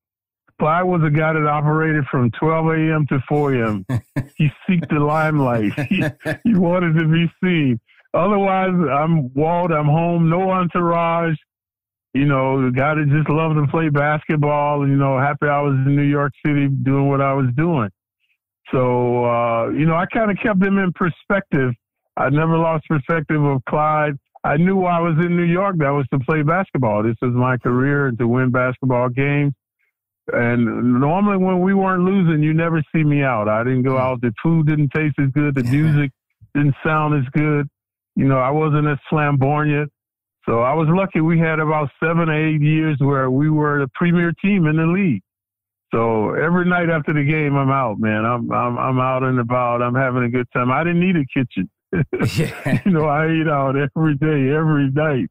Clyde 0.61 0.85
was 0.85 1.03
a 1.05 1.11
guy 1.11 1.33
that 1.33 1.47
operated 1.47 2.05
from 2.11 2.31
12 2.39 2.67
a.m. 2.67 3.07
to 3.09 3.19
4 3.29 3.55
a.m. 3.55 3.87
he 4.37 4.49
seeked 4.69 4.89
the 4.89 5.01
limelight. 5.01 5.73
He, 5.89 6.05
he 6.45 6.55
wanted 6.55 6.99
to 6.99 7.09
be 7.09 7.31
seen. 7.43 7.81
Otherwise, 8.15 8.71
I'm 8.71 9.35
Walt. 9.35 9.73
I'm 9.73 9.87
home. 9.87 10.31
No 10.31 10.51
entourage 10.51 11.37
you 12.15 12.27
know, 12.27 12.65
the 12.65 12.71
guy 12.71 12.95
that 12.95 13.09
just 13.09 13.29
loved 13.29 13.57
to 13.57 13.67
play 13.67 13.89
basketball, 13.89 14.87
you 14.87 14.97
know, 14.97 15.19
happy 15.19 15.47
I 15.47 15.61
was 15.61 15.75
in 15.85 15.97
New 15.97 16.03
York 16.03 16.33
City 16.47 16.69
doing 16.69 17.09
what 17.09 17.21
I 17.21 17.35
was 17.35 17.47
doing. 17.57 17.91
So, 18.73 19.25
uh, 19.25 19.69
you 19.71 19.85
know, 19.85 19.95
I 19.95 20.07
kind 20.07 20.31
of 20.31 20.37
kept 20.43 20.63
him 20.63 20.79
in 20.79 20.93
perspective. 20.93 21.73
I 22.17 22.31
never 22.31 22.57
lost 22.57 22.85
perspective 22.89 23.43
of 23.43 23.65
Clyde. 23.69 24.15
I 24.45 24.57
knew 24.57 24.85
I 24.85 25.01
was 25.01 25.15
in 25.25 25.37
New 25.37 25.45
York, 25.45 25.77
that 25.79 25.91
was 25.91 26.07
to 26.13 26.19
play 26.21 26.43
basketball. 26.43 27.03
This 27.03 27.17
was 27.21 27.33
my 27.33 27.57
career 27.57 28.07
and 28.07 28.19
to 28.19 28.29
win 28.29 28.51
basketball 28.51 29.09
games. 29.09 29.53
And 30.33 31.01
normally 31.01 31.37
when 31.37 31.61
we 31.61 31.75
weren't 31.75 32.05
losing, 32.05 32.43
you 32.43 32.55
never 32.55 32.83
see 32.95 33.03
me 33.03 33.23
out. 33.23 33.49
I 33.49 33.65
didn't 33.65 33.83
go 33.83 33.99
out. 33.99 34.21
The 34.21 34.33
food 34.43 34.67
didn't 34.67 34.91
taste 34.95 35.17
as 35.19 35.31
good. 35.31 35.55
The 35.55 35.65
music 35.65 36.13
didn't 36.55 36.75
sound 36.85 37.15
as 37.15 37.29
good. 37.33 37.69
You 38.17 38.27
know, 38.27 38.39
I 38.39 38.51
wasn't 38.51 38.87
as 38.87 38.99
flamboyant. 39.11 39.91
So 40.47 40.61
I 40.61 40.75
was 40.75 40.89
lucky. 40.91 41.21
We 41.21 41.39
had 41.39 41.59
about 41.59 41.89
seven 42.03 42.29
or 42.29 42.49
eight 42.49 42.61
years 42.61 42.97
where 43.01 43.31
we 43.31 43.49
were 43.49 43.81
the 43.81 43.89
premier 43.95 44.33
team 44.43 44.67
in 44.67 44.77
the 44.77 44.87
league. 44.87 45.23
So 45.95 46.35
every 46.35 46.69
night 46.69 46.91
after 46.91 47.15
the 47.15 47.25
game, 47.25 47.57
I'm 47.57 47.71
out, 47.71 47.99
man. 47.99 48.25
I'm 48.25 48.51
I'm 48.51 48.77
I'm 48.79 48.99
out 48.99 49.23
and 49.23 49.39
about. 49.39 49.81
I'm 49.81 49.95
having 49.95 50.25
a 50.25 50.29
good 50.29 50.47
time. 50.53 50.71
I 50.71 50.83
didn't 50.83 51.01
need 51.01 51.17
a 51.17 51.25
kitchen. 51.33 51.71
yeah. 52.37 52.81
you 52.85 52.91
know, 52.91 53.07
I 53.07 53.31
eat 53.31 53.49
out 53.49 53.77
every 53.77 54.17
day, 54.17 54.53
every 54.53 54.91
night. 54.91 55.31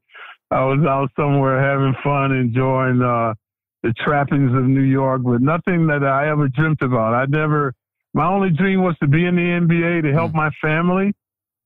I 0.51 0.63
was 0.63 0.85
out 0.87 1.09
somewhere 1.17 1.59
having 1.59 1.93
fun, 2.03 2.31
enjoying 2.31 3.01
uh, 3.01 3.33
the 3.81 3.93
trappings 4.03 4.55
of 4.55 4.63
New 4.63 4.83
York, 4.83 5.21
but 5.23 5.41
nothing 5.41 5.87
that 5.87 6.03
I 6.03 6.29
ever 6.29 6.47
dreamt 6.47 6.81
about. 6.81 7.13
I 7.13 7.25
never. 7.25 7.73
My 8.13 8.27
only 8.27 8.51
dream 8.51 8.83
was 8.83 8.95
to 9.01 9.07
be 9.07 9.25
in 9.25 9.35
the 9.35 9.41
NBA 9.41 10.03
to 10.03 10.13
help 10.13 10.31
mm. 10.31 10.35
my 10.35 10.49
family 10.61 11.13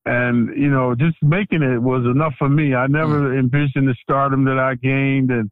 and 0.07 0.49
you 0.55 0.69
know 0.69 0.95
just 0.95 1.17
making 1.21 1.61
it 1.61 1.81
was 1.81 2.05
enough 2.05 2.33
for 2.39 2.49
me. 2.49 2.73
I 2.73 2.87
never 2.87 3.31
mm. 3.31 3.39
envisioned 3.39 3.87
the 3.87 3.95
stardom 4.01 4.45
that 4.45 4.57
i 4.57 4.75
gained. 4.75 5.31
And 5.31 5.51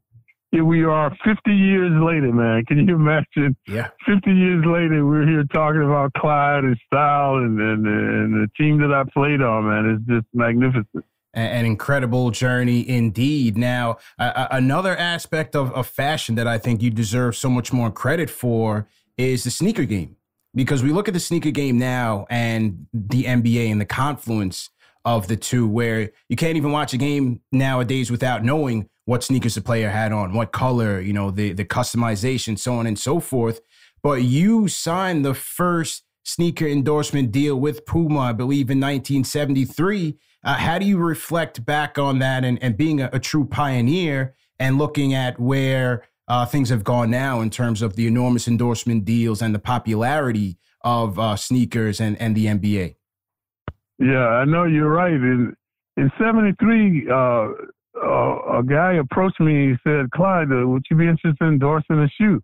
here 0.50 0.64
we 0.64 0.84
are 0.84 1.10
50 1.24 1.52
years 1.52 1.92
later 2.02 2.32
man. 2.32 2.64
Can 2.64 2.88
you 2.88 2.94
imagine? 2.94 3.56
Yeah. 3.66 3.88
50 4.06 4.30
years 4.30 4.64
later 4.64 5.04
we're 5.04 5.26
here 5.26 5.44
talking 5.52 5.82
about 5.82 6.12
clyde 6.14 6.64
and 6.64 6.76
style 6.86 7.36
and, 7.36 7.60
and, 7.60 7.86
and 7.86 8.34
the 8.34 8.48
team 8.56 8.78
that 8.78 8.92
i 8.92 9.04
played 9.12 9.42
on 9.42 9.68
man. 9.68 9.96
It's 9.96 10.08
just 10.08 10.26
magnificent. 10.32 11.04
An 11.34 11.66
incredible 11.66 12.30
journey 12.30 12.88
indeed. 12.88 13.58
Now, 13.58 13.98
uh, 14.18 14.46
another 14.50 14.96
aspect 14.96 15.54
of, 15.54 15.70
of 15.72 15.86
fashion 15.86 16.34
that 16.36 16.46
I 16.46 16.56
think 16.56 16.80
you 16.80 16.88
deserve 16.88 17.36
so 17.36 17.50
much 17.50 17.74
more 17.74 17.90
credit 17.90 18.30
for 18.30 18.88
is 19.18 19.44
the 19.44 19.50
sneaker 19.50 19.84
game 19.84 20.16
because 20.56 20.82
we 20.82 20.90
look 20.90 21.06
at 21.06 21.14
the 21.14 21.20
sneaker 21.20 21.50
game 21.50 21.78
now 21.78 22.26
and 22.30 22.86
the 22.92 23.24
NBA 23.24 23.70
and 23.70 23.80
the 23.80 23.86
confluence 23.86 24.70
of 25.04 25.28
the 25.28 25.36
two, 25.36 25.68
where 25.68 26.10
you 26.28 26.34
can't 26.34 26.56
even 26.56 26.72
watch 26.72 26.92
a 26.92 26.96
game 26.96 27.40
nowadays 27.52 28.10
without 28.10 28.42
knowing 28.42 28.88
what 29.04 29.22
sneakers 29.22 29.54
the 29.54 29.60
player 29.60 29.90
had 29.90 30.10
on, 30.10 30.32
what 30.32 30.50
color, 30.50 31.00
you 31.00 31.12
know, 31.12 31.30
the 31.30 31.52
the 31.52 31.64
customization, 31.64 32.58
so 32.58 32.74
on 32.74 32.86
and 32.86 32.98
so 32.98 33.20
forth. 33.20 33.60
But 34.02 34.22
you 34.22 34.66
signed 34.66 35.24
the 35.24 35.34
first 35.34 36.02
sneaker 36.24 36.66
endorsement 36.66 37.30
deal 37.30 37.54
with 37.54 37.86
Puma, 37.86 38.18
I 38.18 38.32
believe, 38.32 38.68
in 38.70 38.80
1973. 38.80 40.18
Uh, 40.42 40.54
how 40.54 40.78
do 40.78 40.86
you 40.86 40.98
reflect 40.98 41.64
back 41.64 41.98
on 41.98 42.18
that 42.18 42.44
and, 42.44 42.60
and 42.62 42.76
being 42.76 43.00
a, 43.00 43.10
a 43.12 43.20
true 43.20 43.44
pioneer 43.44 44.34
and 44.58 44.78
looking 44.78 45.14
at 45.14 45.38
where 45.38 46.02
uh, 46.28 46.46
things 46.46 46.68
have 46.70 46.84
gone 46.84 47.10
now 47.10 47.40
in 47.40 47.50
terms 47.50 47.82
of 47.82 47.96
the 47.96 48.06
enormous 48.06 48.48
endorsement 48.48 49.04
deals 49.04 49.42
and 49.42 49.54
the 49.54 49.58
popularity 49.58 50.58
of 50.82 51.18
uh, 51.18 51.36
sneakers 51.36 52.00
and, 52.00 52.20
and 52.20 52.36
the 52.36 52.46
NBA. 52.46 52.96
Yeah, 53.98 54.26
I 54.28 54.44
know 54.44 54.64
you're 54.64 54.90
right. 54.90 55.12
In 55.12 55.54
in 55.96 56.12
'73, 56.18 57.08
uh, 57.08 57.14
uh, 57.14 58.58
a 58.58 58.62
guy 58.62 58.94
approached 58.94 59.40
me. 59.40 59.70
He 59.70 59.74
said, 59.84 60.10
"Clyde, 60.10 60.52
uh, 60.52 60.66
would 60.66 60.84
you 60.90 60.96
be 60.96 61.08
interested 61.08 61.36
in 61.40 61.54
endorsing 61.54 61.98
a 61.98 62.08
shoe?" 62.20 62.42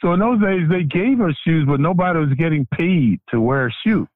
So 0.00 0.12
in 0.12 0.20
those 0.20 0.40
days, 0.40 0.68
they 0.70 0.84
gave 0.84 1.20
us 1.20 1.34
shoes, 1.44 1.64
but 1.66 1.80
nobody 1.80 2.18
was 2.18 2.32
getting 2.38 2.66
paid 2.72 3.20
to 3.30 3.40
wear 3.40 3.66
a 3.66 3.72
shoe. 3.84 4.06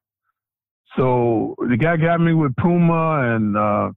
So 0.95 1.55
the 1.69 1.77
guy 1.77 1.97
got 1.97 2.19
me 2.19 2.33
with 2.33 2.55
Puma, 2.55 3.35
and 3.35 3.55
uh, 3.55 3.91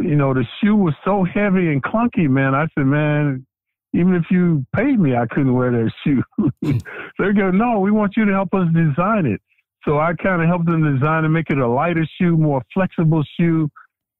you 0.00 0.16
know 0.16 0.32
the 0.32 0.44
shoe 0.60 0.76
was 0.76 0.94
so 1.04 1.24
heavy 1.24 1.70
and 1.70 1.82
clunky, 1.82 2.28
man. 2.30 2.54
I 2.54 2.66
said, 2.74 2.86
"Man, 2.86 3.46
even 3.94 4.14
if 4.14 4.24
you 4.28 4.66
paid 4.74 4.98
me, 4.98 5.14
I 5.14 5.26
couldn't 5.26 5.54
wear 5.54 5.70
that 5.70 5.92
shoe. 6.02 6.22
they 6.62 7.32
go, 7.32 7.50
no, 7.52 7.78
we 7.78 7.92
want 7.92 8.16
you 8.16 8.24
to 8.24 8.32
help 8.32 8.52
us 8.52 8.66
design 8.74 9.24
it. 9.24 9.40
So 9.84 10.00
I 10.00 10.14
kind 10.14 10.42
of 10.42 10.48
helped 10.48 10.66
them 10.66 10.98
design 10.98 11.24
and 11.24 11.32
make 11.32 11.48
it 11.48 11.58
a 11.58 11.68
lighter 11.68 12.06
shoe, 12.18 12.36
more 12.36 12.62
flexible 12.72 13.22
shoe. 13.38 13.70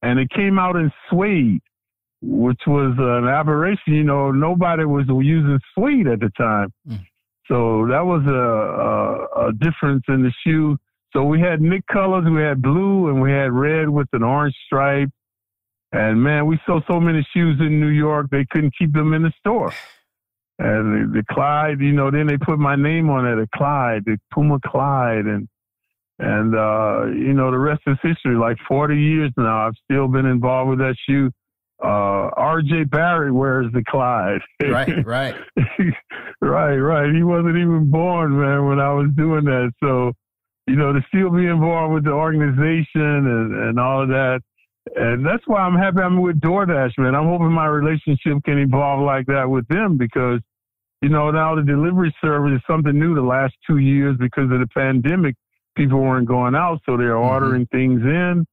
And 0.02 0.20
it 0.20 0.30
came 0.30 0.58
out 0.58 0.76
in 0.76 0.92
suede, 1.10 1.60
which 2.22 2.60
was 2.66 2.94
an 2.98 3.26
aberration. 3.26 3.94
You 3.94 4.04
know, 4.04 4.30
nobody 4.30 4.84
was 4.84 5.06
using 5.08 5.58
suede 5.74 6.06
at 6.06 6.20
the 6.20 6.30
time. 6.36 6.72
Mm. 6.88 7.04
So 7.48 7.86
that 7.90 8.04
was 8.04 8.22
a, 8.26 9.40
a, 9.40 9.48
a 9.48 9.52
difference 9.54 10.04
in 10.08 10.22
the 10.22 10.32
shoe. 10.46 10.76
So 11.12 11.24
we 11.24 11.40
had 11.40 11.60
Knick 11.60 11.86
colors. 11.86 12.24
We 12.30 12.42
had 12.42 12.62
blue 12.62 13.08
and 13.08 13.20
we 13.20 13.32
had 13.32 13.50
red 13.52 13.88
with 13.88 14.08
an 14.12 14.22
orange 14.22 14.54
stripe 14.66 15.10
and 15.94 16.20
man, 16.20 16.46
we 16.46 16.58
sold 16.66 16.82
so 16.90 16.98
many 16.98 17.24
shoes 17.32 17.60
in 17.60 17.80
New 17.80 17.88
York, 17.88 18.26
they 18.30 18.44
couldn't 18.50 18.74
keep 18.76 18.92
them 18.92 19.14
in 19.14 19.22
the 19.22 19.32
store. 19.38 19.72
And 20.58 21.14
the, 21.14 21.20
the 21.20 21.24
Clyde, 21.32 21.80
you 21.80 21.92
know, 21.92 22.10
then 22.10 22.26
they 22.26 22.36
put 22.36 22.58
my 22.58 22.74
name 22.74 23.08
on 23.10 23.26
it, 23.26 23.36
the 23.36 23.48
Clyde, 23.54 24.02
the 24.04 24.18
Puma 24.32 24.58
Clyde, 24.66 25.26
and 25.26 25.48
and 26.18 26.54
uh, 26.54 27.06
you 27.06 27.32
know, 27.32 27.52
the 27.52 27.58
rest 27.58 27.82
is 27.86 27.96
history. 28.02 28.36
Like 28.36 28.56
40 28.66 28.96
years 28.96 29.30
now, 29.36 29.68
I've 29.68 29.74
still 29.84 30.08
been 30.08 30.26
involved 30.26 30.70
with 30.70 30.78
that 30.80 30.96
shoe. 31.08 31.30
Uh, 31.82 32.30
R.J. 32.36 32.84
Barrett 32.84 33.34
wears 33.34 33.72
the 33.72 33.84
Clyde. 33.88 34.40
Right, 34.62 35.06
right, 35.06 35.34
right, 36.40 36.76
right. 36.76 37.14
He 37.14 37.22
wasn't 37.22 37.56
even 37.56 37.90
born, 37.90 38.40
man, 38.40 38.66
when 38.66 38.80
I 38.80 38.92
was 38.92 39.10
doing 39.16 39.44
that. 39.44 39.72
So, 39.82 40.12
you 40.66 40.76
know, 40.76 40.92
to 40.92 41.00
still 41.08 41.30
be 41.30 41.46
involved 41.46 41.94
with 41.94 42.04
the 42.04 42.12
organization 42.12 42.86
and, 42.96 43.54
and 43.54 43.80
all 43.80 44.02
of 44.02 44.08
that, 44.08 44.40
and 44.96 45.24
that's 45.24 45.42
why 45.46 45.60
I'm 45.60 45.76
happy 45.76 46.00
I'm 46.00 46.20
with 46.20 46.40
DoorDash, 46.40 46.98
man. 46.98 47.14
I'm 47.14 47.28
hoping 47.28 47.52
my 47.52 47.66
relationship 47.66 48.44
can 48.44 48.58
evolve 48.58 49.00
like 49.00 49.26
that 49.26 49.48
with 49.48 49.66
them 49.68 49.96
because, 49.96 50.40
you 51.00 51.08
know, 51.08 51.30
now 51.30 51.54
the 51.54 51.62
delivery 51.62 52.14
service 52.20 52.56
is 52.56 52.62
something 52.68 52.98
new 52.98 53.14
the 53.14 53.22
last 53.22 53.54
two 53.66 53.78
years 53.78 54.16
because 54.18 54.44
of 54.44 54.60
the 54.60 54.68
pandemic. 54.74 55.36
People 55.76 56.00
weren't 56.00 56.28
going 56.28 56.54
out, 56.54 56.80
so 56.86 56.96
they're 56.96 57.14
mm-hmm. 57.14 57.28
ordering 57.28 57.66
things 57.66 58.02
in. 58.02 58.46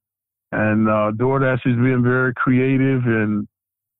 And 0.53 0.87
uh, 0.87 1.11
DoorDash 1.15 1.65
is 1.65 1.75
being 1.75 2.01
very 2.03 2.33
creative. 2.33 3.03
And, 3.05 3.47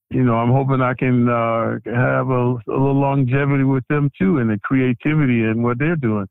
you 0.09 0.23
know, 0.23 0.35
I'm 0.35 0.51
hoping 0.51 0.81
I 0.81 0.93
can 0.93 1.27
uh, 1.29 1.79
have 1.85 2.29
a, 2.29 2.53
a 2.53 2.59
little 2.67 2.99
longevity 2.99 3.63
with 3.63 3.83
them 3.89 4.09
too 4.17 4.39
and 4.39 4.49
the 4.49 4.59
creativity 4.63 5.43
and 5.43 5.63
what 5.63 5.79
they're 5.79 5.95
doing. 5.95 6.27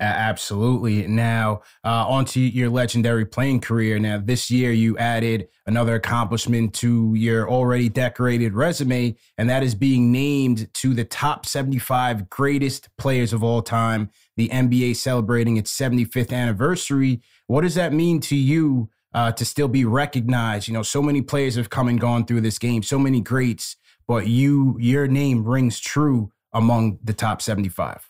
Absolutely. 0.00 1.06
Now, 1.06 1.60
uh, 1.84 2.08
onto 2.08 2.40
your 2.40 2.70
legendary 2.70 3.26
playing 3.26 3.60
career. 3.60 3.98
Now, 3.98 4.18
this 4.18 4.50
year 4.50 4.72
you 4.72 4.96
added 4.96 5.48
another 5.66 5.94
accomplishment 5.94 6.72
to 6.76 7.14
your 7.14 7.50
already 7.50 7.90
decorated 7.90 8.54
resume, 8.54 9.14
and 9.36 9.50
that 9.50 9.62
is 9.62 9.74
being 9.74 10.10
named 10.10 10.72
to 10.74 10.94
the 10.94 11.04
top 11.04 11.44
75 11.44 12.30
greatest 12.30 12.88
players 12.96 13.34
of 13.34 13.44
all 13.44 13.60
time. 13.60 14.10
The 14.36 14.48
NBA 14.48 14.96
celebrating 14.96 15.58
its 15.58 15.76
75th 15.76 16.32
anniversary. 16.32 17.20
What 17.46 17.60
does 17.60 17.74
that 17.74 17.92
mean 17.92 18.20
to 18.20 18.36
you 18.36 18.88
uh, 19.12 19.32
to 19.32 19.44
still 19.44 19.68
be 19.68 19.84
recognized? 19.84 20.66
You 20.66 20.72
know, 20.72 20.82
so 20.82 21.02
many 21.02 21.20
players 21.20 21.56
have 21.56 21.68
come 21.68 21.88
and 21.88 22.00
gone 22.00 22.24
through 22.24 22.40
this 22.40 22.58
game, 22.58 22.82
so 22.82 22.98
many 22.98 23.20
greats, 23.20 23.76
but 24.08 24.28
you, 24.28 24.78
your 24.80 25.06
name 25.08 25.44
rings 25.44 25.78
true 25.78 26.32
among 26.54 27.00
the 27.04 27.12
top 27.12 27.42
75. 27.42 28.09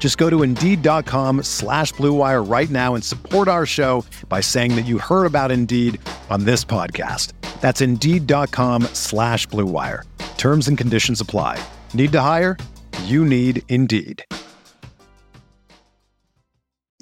Just 0.00 0.16
go 0.18 0.28
to 0.28 0.42
Indeed.com 0.42 1.44
slash 1.44 1.92
BlueWire 1.92 2.50
right 2.50 2.70
now 2.70 2.94
and 2.96 3.04
support 3.04 3.46
our 3.46 3.66
show 3.66 4.04
by 4.28 4.40
saying 4.40 4.74
that 4.74 4.86
you 4.86 4.98
heard 4.98 5.26
about 5.26 5.52
Indeed 5.52 6.00
on 6.30 6.44
this 6.44 6.64
podcast. 6.64 7.34
That's 7.60 7.82
Indeed.com 7.82 8.84
slash 8.94 9.46
BlueWire. 9.48 10.02
Terms 10.38 10.66
and 10.68 10.78
conditions 10.78 11.20
apply. 11.20 11.62
Need 11.92 12.12
to 12.12 12.20
hire? 12.22 12.56
You 13.04 13.26
need 13.26 13.62
Indeed. 13.68 14.24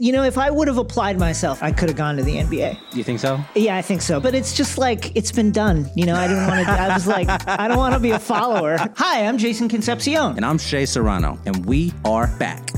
You 0.00 0.12
know, 0.12 0.22
if 0.22 0.38
I 0.38 0.48
would 0.48 0.68
have 0.68 0.78
applied 0.78 1.18
myself, 1.18 1.60
I 1.60 1.72
could 1.72 1.88
have 1.88 1.96
gone 1.96 2.16
to 2.18 2.22
the 2.22 2.36
NBA. 2.36 2.78
You 2.94 3.02
think 3.02 3.18
so? 3.18 3.40
Yeah, 3.56 3.76
I 3.76 3.82
think 3.82 4.00
so. 4.00 4.20
But 4.20 4.32
it's 4.34 4.56
just 4.56 4.78
like 4.78 5.16
it's 5.16 5.32
been 5.32 5.50
done. 5.50 5.90
You 5.96 6.06
know, 6.06 6.14
I 6.14 6.28
didn't 6.28 6.46
want 6.46 6.64
to. 6.66 6.70
I 6.72 6.94
was 6.94 7.08
like, 7.08 7.28
I 7.48 7.66
don't 7.66 7.78
want 7.78 7.94
to 7.94 8.00
be 8.00 8.12
a 8.12 8.18
follower. 8.18 8.76
Hi, 8.96 9.26
I'm 9.26 9.38
Jason 9.38 9.68
Concepcion, 9.68 10.36
and 10.36 10.44
I'm 10.44 10.58
Shea 10.58 10.86
Serrano, 10.86 11.36
and 11.46 11.66
we 11.66 11.92
are 12.04 12.28
back. 12.38 12.77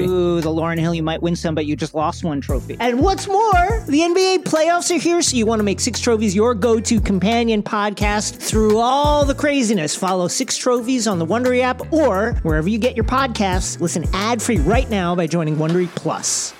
Ooh, 0.00 0.40
the 0.40 0.48
Lauryn 0.48 0.78
Hill, 0.78 0.94
you 0.94 1.02
might 1.02 1.22
win 1.22 1.36
some, 1.36 1.54
but 1.54 1.66
you 1.66 1.76
just 1.76 1.94
lost 1.94 2.24
one 2.24 2.40
trophy. 2.40 2.76
And 2.80 3.00
what's 3.00 3.26
more, 3.26 3.84
the 3.86 4.00
NBA 4.00 4.44
playoffs 4.44 4.94
are 4.94 4.98
here, 4.98 5.22
so 5.22 5.36
you 5.36 5.46
want 5.46 5.60
to 5.60 5.64
make 5.64 5.80
Six 5.80 6.00
Trophies 6.00 6.34
your 6.34 6.54
go 6.54 6.80
to 6.80 7.00
companion 7.00 7.62
podcast 7.62 8.36
through 8.36 8.78
all 8.78 9.24
the 9.24 9.34
craziness. 9.34 9.94
Follow 9.96 10.28
Six 10.28 10.56
Trophies 10.56 11.06
on 11.06 11.18
the 11.18 11.26
Wondery 11.26 11.60
app 11.60 11.92
or 11.92 12.32
wherever 12.42 12.68
you 12.68 12.78
get 12.78 12.96
your 12.96 13.04
podcasts. 13.04 13.80
Listen 13.80 14.04
ad 14.12 14.42
free 14.42 14.58
right 14.58 14.88
now 14.90 15.14
by 15.14 15.26
joining 15.26 15.56
Wondery 15.56 15.88
Plus. 15.94 16.54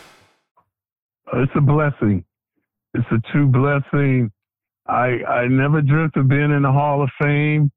It's 1.32 1.52
a 1.56 1.60
blessing. 1.60 2.24
It's 2.94 3.06
a 3.10 3.18
true 3.32 3.48
blessing. 3.48 4.30
I 4.86 5.24
I 5.24 5.48
never 5.48 5.80
dreamt 5.80 6.16
of 6.16 6.28
being 6.28 6.50
in 6.50 6.62
the 6.62 6.72
Hall 6.72 7.02
of 7.02 7.10
Fame. 7.20 7.72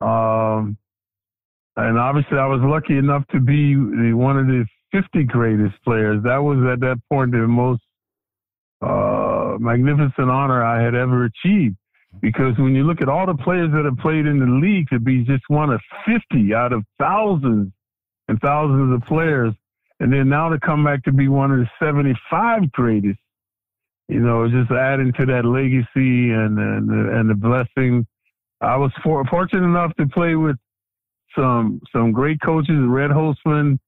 Um, 0.00 0.76
and 1.76 1.98
obviously, 1.98 2.38
I 2.38 2.46
was 2.46 2.60
lucky 2.62 2.98
enough 2.98 3.26
to 3.28 3.40
be 3.40 3.74
one 4.12 4.38
of 4.38 4.46
the 4.46 4.66
50 4.92 5.24
greatest 5.24 5.74
players. 5.84 6.22
That 6.22 6.38
was 6.38 6.58
at 6.70 6.80
that 6.80 7.00
point 7.10 7.32
the 7.32 7.46
most 7.46 7.80
uh, 8.82 9.56
magnificent 9.58 10.30
honor 10.30 10.62
I 10.62 10.82
had 10.82 10.94
ever 10.94 11.24
achieved. 11.24 11.76
Because 12.20 12.58
when 12.58 12.74
you 12.74 12.84
look 12.84 13.00
at 13.00 13.08
all 13.08 13.24
the 13.24 13.34
players 13.42 13.70
that 13.72 13.86
have 13.86 13.96
played 13.98 14.26
in 14.26 14.38
the 14.38 14.60
league, 14.60 14.88
to 14.90 15.00
be 15.00 15.24
just 15.24 15.44
one 15.48 15.70
of 15.70 15.80
50 16.04 16.52
out 16.54 16.74
of 16.74 16.84
thousands 16.98 17.72
and 18.28 18.38
thousands 18.40 18.94
of 18.94 19.08
players, 19.08 19.54
and 19.98 20.12
then 20.12 20.28
now 20.28 20.50
to 20.50 20.60
come 20.60 20.84
back 20.84 21.02
to 21.04 21.12
be 21.12 21.28
one 21.28 21.52
of 21.52 21.58
the 21.58 21.70
75 21.80 22.70
greatest, 22.72 23.18
you 24.08 24.20
know, 24.20 24.46
just 24.46 24.70
adding 24.70 25.12
to 25.18 25.24
that 25.26 25.46
legacy 25.46 26.32
and 26.32 26.58
and, 26.58 26.90
and 26.90 27.30
the 27.30 27.34
blessing. 27.34 28.06
I 28.60 28.76
was 28.76 28.92
for, 29.02 29.24
fortunate 29.24 29.64
enough 29.64 29.94
to 29.96 30.06
play 30.06 30.34
with 30.34 30.56
some 31.36 31.80
some 31.94 32.12
great 32.12 32.40
coaches. 32.40 32.76
Red 32.86 33.10
Holzman 33.10 33.78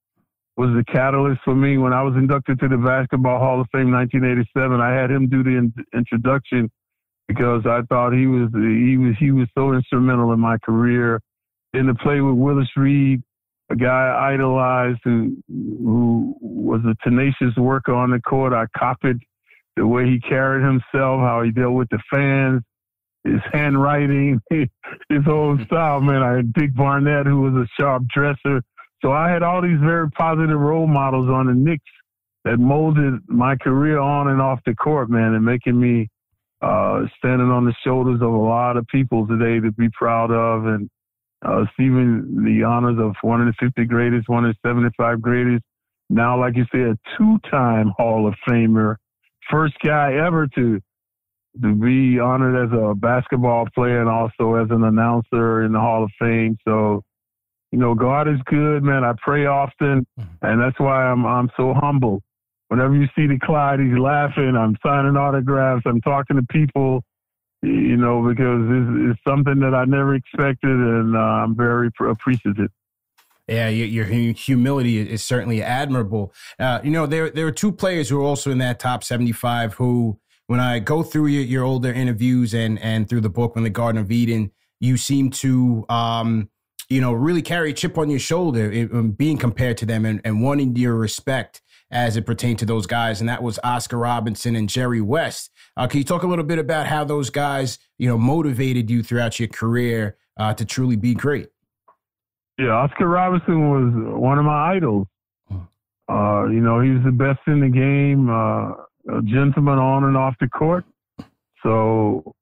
was 0.56 0.70
the 0.70 0.84
catalyst 0.90 1.40
for 1.44 1.54
me 1.54 1.78
when 1.78 1.92
I 1.92 2.02
was 2.02 2.14
inducted 2.14 2.60
to 2.60 2.68
the 2.68 2.76
Basketball 2.76 3.38
Hall 3.38 3.60
of 3.60 3.66
Fame 3.72 3.90
1987. 3.90 4.80
I 4.80 4.94
had 4.94 5.10
him 5.10 5.28
do 5.28 5.42
the 5.42 5.50
in, 5.50 5.72
introduction 5.94 6.70
because 7.28 7.62
I 7.66 7.82
thought 7.88 8.12
he 8.12 8.26
was 8.26 8.50
he 8.52 8.96
was 8.96 9.14
he 9.18 9.30
was 9.30 9.48
so 9.56 9.72
instrumental 9.72 10.32
in 10.32 10.40
my 10.40 10.58
career. 10.58 11.20
And 11.72 11.88
to 11.88 11.94
play 11.94 12.20
with 12.20 12.36
Willis 12.36 12.68
Reed, 12.76 13.22
a 13.70 13.76
guy 13.76 13.88
I 13.88 14.34
idolized 14.34 15.00
who 15.04 15.36
who 15.48 16.36
was 16.40 16.80
a 16.84 16.94
tenacious 17.02 17.56
worker 17.56 17.94
on 17.94 18.10
the 18.10 18.20
court. 18.20 18.52
I 18.52 18.66
copied 18.78 19.18
the 19.76 19.86
way 19.86 20.06
he 20.06 20.20
carried 20.20 20.64
himself, 20.64 21.20
how 21.20 21.42
he 21.44 21.50
dealt 21.50 21.74
with 21.74 21.88
the 21.90 21.98
fans, 22.12 22.62
his 23.24 23.40
handwriting, 23.52 24.40
his 24.50 25.24
whole 25.24 25.58
style. 25.66 26.00
Man, 26.00 26.22
I 26.22 26.36
had 26.36 26.52
Dick 26.52 26.74
Barnett, 26.74 27.26
who 27.26 27.40
was 27.40 27.54
a 27.54 27.66
sharp 27.80 28.04
dresser. 28.14 28.62
So 29.02 29.12
I 29.12 29.30
had 29.30 29.42
all 29.42 29.60
these 29.60 29.80
very 29.80 30.10
positive 30.10 30.58
role 30.58 30.86
models 30.86 31.28
on 31.28 31.46
the 31.46 31.54
Knicks 31.54 31.84
that 32.44 32.58
molded 32.58 33.20
my 33.26 33.56
career 33.56 33.98
on 33.98 34.28
and 34.28 34.40
off 34.40 34.60
the 34.66 34.74
court, 34.74 35.10
man, 35.10 35.34
and 35.34 35.44
making 35.44 35.78
me 35.78 36.08
uh, 36.62 37.02
standing 37.18 37.50
on 37.50 37.64
the 37.64 37.74
shoulders 37.84 38.20
of 38.22 38.32
a 38.32 38.36
lot 38.36 38.76
of 38.76 38.86
people 38.86 39.26
today 39.26 39.60
to 39.60 39.72
be 39.72 39.88
proud 39.90 40.30
of 40.30 40.66
and 40.66 40.88
uh, 41.44 41.64
receiving 41.64 42.44
the 42.44 42.64
honors 42.64 42.98
of 42.98 43.14
one 43.22 43.40
of 43.40 43.46
the 43.46 43.66
50 43.66 43.84
greatest, 43.86 44.28
one 44.28 44.44
of 44.44 44.54
the 44.62 44.68
75 44.68 45.20
greatest. 45.20 45.62
Now, 46.08 46.38
like 46.38 46.56
you 46.56 46.64
said, 46.70 46.80
a 46.80 46.98
two-time 47.18 47.92
Hall 47.96 48.26
of 48.26 48.34
Famer, 48.48 48.96
first 49.50 49.74
guy 49.84 50.14
ever 50.14 50.46
to 50.54 50.80
to 51.62 51.74
be 51.74 52.18
honored 52.18 52.66
as 52.66 52.78
a 52.78 52.94
basketball 52.94 53.66
player 53.74 54.00
and 54.00 54.08
also 54.08 54.54
as 54.54 54.68
an 54.70 54.84
announcer 54.84 55.64
in 55.64 55.72
the 55.72 55.80
Hall 55.80 56.04
of 56.04 56.10
Fame. 56.18 56.56
So, 56.66 57.02
you 57.70 57.78
know, 57.78 57.94
God 57.94 58.28
is 58.28 58.38
good, 58.46 58.82
man. 58.82 59.04
I 59.04 59.12
pray 59.22 59.46
often, 59.46 60.06
and 60.42 60.60
that's 60.60 60.78
why 60.78 61.04
I'm 61.04 61.24
I'm 61.26 61.50
so 61.56 61.74
humble. 61.74 62.22
Whenever 62.68 62.94
you 62.94 63.06
see 63.16 63.26
the 63.26 63.38
Clyde, 63.42 63.80
he's 63.80 63.98
laughing. 63.98 64.56
I'm 64.56 64.76
signing 64.84 65.16
autographs. 65.16 65.82
I'm 65.86 66.00
talking 66.00 66.36
to 66.36 66.42
people 66.50 67.02
you 67.64 67.96
know, 67.96 68.22
because 68.22 68.60
it's, 68.68 69.12
it's, 69.12 69.20
something 69.26 69.58
that 69.60 69.74
I 69.74 69.84
never 69.84 70.14
expected, 70.14 70.70
and 70.70 71.16
uh, 71.16 71.18
I'm 71.18 71.56
very 71.56 71.90
appreciative. 71.98 72.70
Yeah, 73.48 73.68
your, 73.68 74.06
humility 74.06 74.98
is 74.98 75.22
certainly 75.22 75.62
admirable. 75.62 76.32
Uh, 76.58 76.80
you 76.82 76.90
know, 76.90 77.06
there 77.06 77.28
there 77.28 77.46
are 77.46 77.52
two 77.52 77.72
players 77.72 78.08
who 78.08 78.18
are 78.20 78.24
also 78.24 78.50
in 78.50 78.58
that 78.58 78.78
top 78.78 79.04
75 79.04 79.74
who, 79.74 80.18
when 80.46 80.60
I 80.60 80.78
go 80.78 81.02
through 81.02 81.26
your, 81.26 81.42
your 81.42 81.64
older 81.64 81.92
interviews 81.92 82.54
and 82.54 82.78
and 82.80 83.08
through 83.08 83.22
the 83.22 83.30
book, 83.30 83.54
when 83.54 83.64
the 83.64 83.70
Garden 83.70 84.00
of 84.00 84.10
Eden, 84.10 84.50
you 84.80 84.96
seem 84.96 85.30
to, 85.30 85.84
um, 85.88 86.50
you 86.88 87.00
know, 87.00 87.12
really 87.12 87.42
carry 87.42 87.70
a 87.70 87.72
chip 87.72 87.96
on 87.96 88.10
your 88.10 88.18
shoulder 88.18 88.70
in, 88.70 89.12
being 89.12 89.38
compared 89.38 89.76
to 89.78 89.86
them 89.86 90.04
and, 90.04 90.20
and 90.24 90.42
wanting 90.42 90.76
your 90.76 90.94
respect 90.94 91.62
as 91.90 92.16
it 92.16 92.26
pertained 92.26 92.58
to 92.58 92.66
those 92.66 92.86
guys, 92.86 93.20
and 93.20 93.28
that 93.28 93.42
was 93.42 93.58
Oscar 93.62 93.98
Robertson 93.98 94.56
and 94.56 94.68
Jerry 94.68 95.00
West. 95.00 95.50
Uh, 95.76 95.86
can 95.86 95.98
you 95.98 96.04
talk 96.04 96.24
a 96.24 96.26
little 96.26 96.44
bit 96.44 96.58
about 96.58 96.86
how 96.86 97.04
those 97.04 97.30
guys, 97.30 97.78
you 97.98 98.08
know, 98.08 98.18
motivated 98.18 98.90
you 98.90 99.02
throughout 99.02 99.38
your 99.38 99.48
career 99.48 100.16
uh, 100.36 100.52
to 100.54 100.64
truly 100.64 100.96
be 100.96 101.14
great? 101.14 101.48
Yeah, 102.58 102.70
Oscar 102.70 103.08
Robertson 103.08 103.70
was 103.70 104.18
one 104.20 104.38
of 104.38 104.44
my 104.44 104.74
idols. 104.74 105.06
Hmm. 105.48 105.58
Uh, 106.08 106.46
you 106.46 106.60
know, 106.60 106.80
he 106.80 106.90
was 106.90 107.04
the 107.04 107.12
best 107.12 107.40
in 107.46 107.60
the 107.60 107.68
game, 107.68 108.28
uh, 108.28 108.84
a 109.08 109.22
gentleman 109.22 109.78
on 109.78 110.04
and 110.04 110.16
off 110.16 110.34
the 110.40 110.48
court. 110.48 110.84
So 111.62 112.34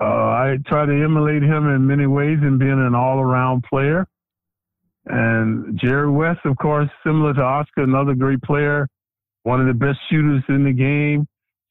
uh, 0.00 0.04
I 0.04 0.58
try 0.66 0.86
to 0.86 0.92
emulate 0.92 1.42
him 1.42 1.68
in 1.68 1.86
many 1.86 2.06
ways 2.06 2.38
in 2.42 2.58
being 2.58 2.70
an 2.72 2.94
all-around 2.94 3.64
player. 3.64 4.06
And 5.06 5.78
Jerry 5.80 6.10
West, 6.10 6.40
of 6.44 6.56
course, 6.58 6.88
similar 7.04 7.34
to 7.34 7.42
Oscar, 7.42 7.82
another 7.82 8.14
great 8.14 8.42
player, 8.42 8.86
one 9.44 9.60
of 9.60 9.66
the 9.66 9.74
best 9.74 9.98
shooters 10.10 10.44
in 10.48 10.64
the 10.64 10.72
game. 10.72 11.26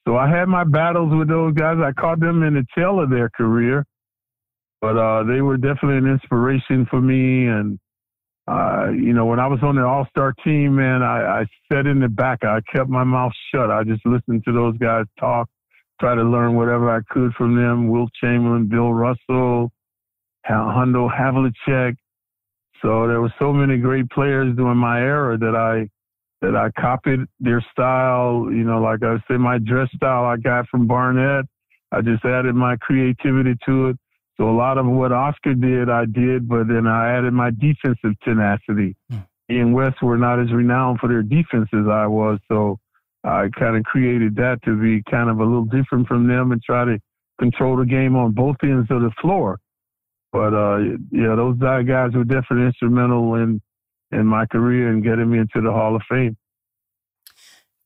So 0.07 0.17
I 0.17 0.27
had 0.27 0.47
my 0.47 0.63
battles 0.63 1.13
with 1.13 1.27
those 1.27 1.53
guys. 1.53 1.77
I 1.83 1.91
caught 1.91 2.19
them 2.19 2.43
in 2.43 2.55
the 2.55 2.65
tail 2.75 2.99
of 2.99 3.09
their 3.09 3.29
career. 3.29 3.85
but 4.81 4.97
uh, 4.97 5.23
they 5.23 5.41
were 5.41 5.57
definitely 5.57 5.97
an 5.97 6.07
inspiration 6.07 6.85
for 6.89 7.01
me. 7.01 7.47
And 7.47 7.79
uh, 8.49 8.89
you 8.89 9.13
know, 9.13 9.25
when 9.27 9.39
I 9.39 9.45
was 9.45 9.59
on 9.61 9.75
the 9.75 9.85
All 9.85 10.07
Star 10.09 10.33
team, 10.43 10.75
man, 10.75 11.03
I, 11.03 11.41
I 11.41 11.45
sat 11.71 11.85
in 11.85 11.99
the 11.99 12.07
back. 12.07 12.43
I 12.43 12.61
kept 12.73 12.89
my 12.89 13.03
mouth 13.03 13.31
shut. 13.53 13.69
I 13.69 13.83
just 13.83 14.03
listened 14.05 14.43
to 14.45 14.51
those 14.51 14.75
guys 14.79 15.05
talk, 15.19 15.47
try 16.01 16.15
to 16.15 16.23
learn 16.23 16.55
whatever 16.55 16.89
I 16.89 17.01
could 17.13 17.33
from 17.33 17.55
them. 17.55 17.89
Wilt 17.89 18.09
Chamberlain, 18.19 18.67
Bill 18.67 18.91
Russell, 18.91 19.71
Hondo 20.45 21.07
Havlicek. 21.07 21.95
So 22.81 23.07
there 23.07 23.21
were 23.21 23.33
so 23.37 23.53
many 23.53 23.77
great 23.77 24.09
players 24.09 24.55
during 24.55 24.77
my 24.77 24.99
era 24.99 25.37
that 25.37 25.55
I 25.55 25.87
that 26.41 26.55
I 26.55 26.71
copied 26.81 27.19
their 27.39 27.63
style. 27.71 28.47
You 28.49 28.63
know, 28.63 28.81
like 28.81 29.03
I 29.03 29.17
said, 29.27 29.39
my 29.39 29.59
dress 29.59 29.89
style 29.95 30.25
I 30.25 30.37
got 30.37 30.67
from 30.69 30.87
Barnett. 30.87 31.45
I 31.91 32.01
just 32.01 32.25
added 32.25 32.55
my 32.55 32.77
creativity 32.77 33.55
to 33.67 33.89
it. 33.89 33.97
So 34.39 34.49
a 34.49 34.55
lot 34.55 34.77
of 34.77 34.85
what 34.85 35.11
Oscar 35.11 35.53
did, 35.53 35.89
I 35.89 36.05
did, 36.05 36.47
but 36.47 36.69
then 36.69 36.87
I 36.87 37.17
added 37.17 37.33
my 37.33 37.51
defensive 37.51 38.17
tenacity. 38.23 38.95
Mm. 39.11 39.27
Ian 39.51 39.73
West 39.73 40.01
were 40.01 40.17
not 40.17 40.39
as 40.39 40.51
renowned 40.53 40.99
for 40.99 41.09
their 41.09 41.23
defense 41.23 41.67
as 41.73 41.87
I 41.91 42.07
was, 42.07 42.39
so 42.47 42.79
I 43.25 43.49
kind 43.57 43.75
of 43.75 43.83
created 43.83 44.35
that 44.37 44.59
to 44.63 44.79
be 44.79 45.03
kind 45.11 45.29
of 45.29 45.39
a 45.39 45.43
little 45.43 45.65
different 45.65 46.07
from 46.07 46.27
them 46.27 46.53
and 46.53 46.63
try 46.63 46.85
to 46.85 46.99
control 47.37 47.75
the 47.75 47.85
game 47.85 48.15
on 48.15 48.31
both 48.31 48.55
ends 48.63 48.89
of 48.89 49.01
the 49.01 49.11
floor. 49.19 49.59
But 50.31 50.53
uh, 50.53 50.77
yeah, 51.11 51.35
those 51.35 51.57
guys 51.59 52.11
were 52.13 52.23
definitely 52.23 52.67
instrumental 52.67 53.35
in 53.35 53.61
in 54.11 54.25
my 54.25 54.45
career 54.45 54.89
and 54.89 55.03
getting 55.03 55.29
me 55.29 55.39
into 55.39 55.61
the 55.61 55.71
Hall 55.71 55.95
of 55.95 56.01
Fame. 56.09 56.37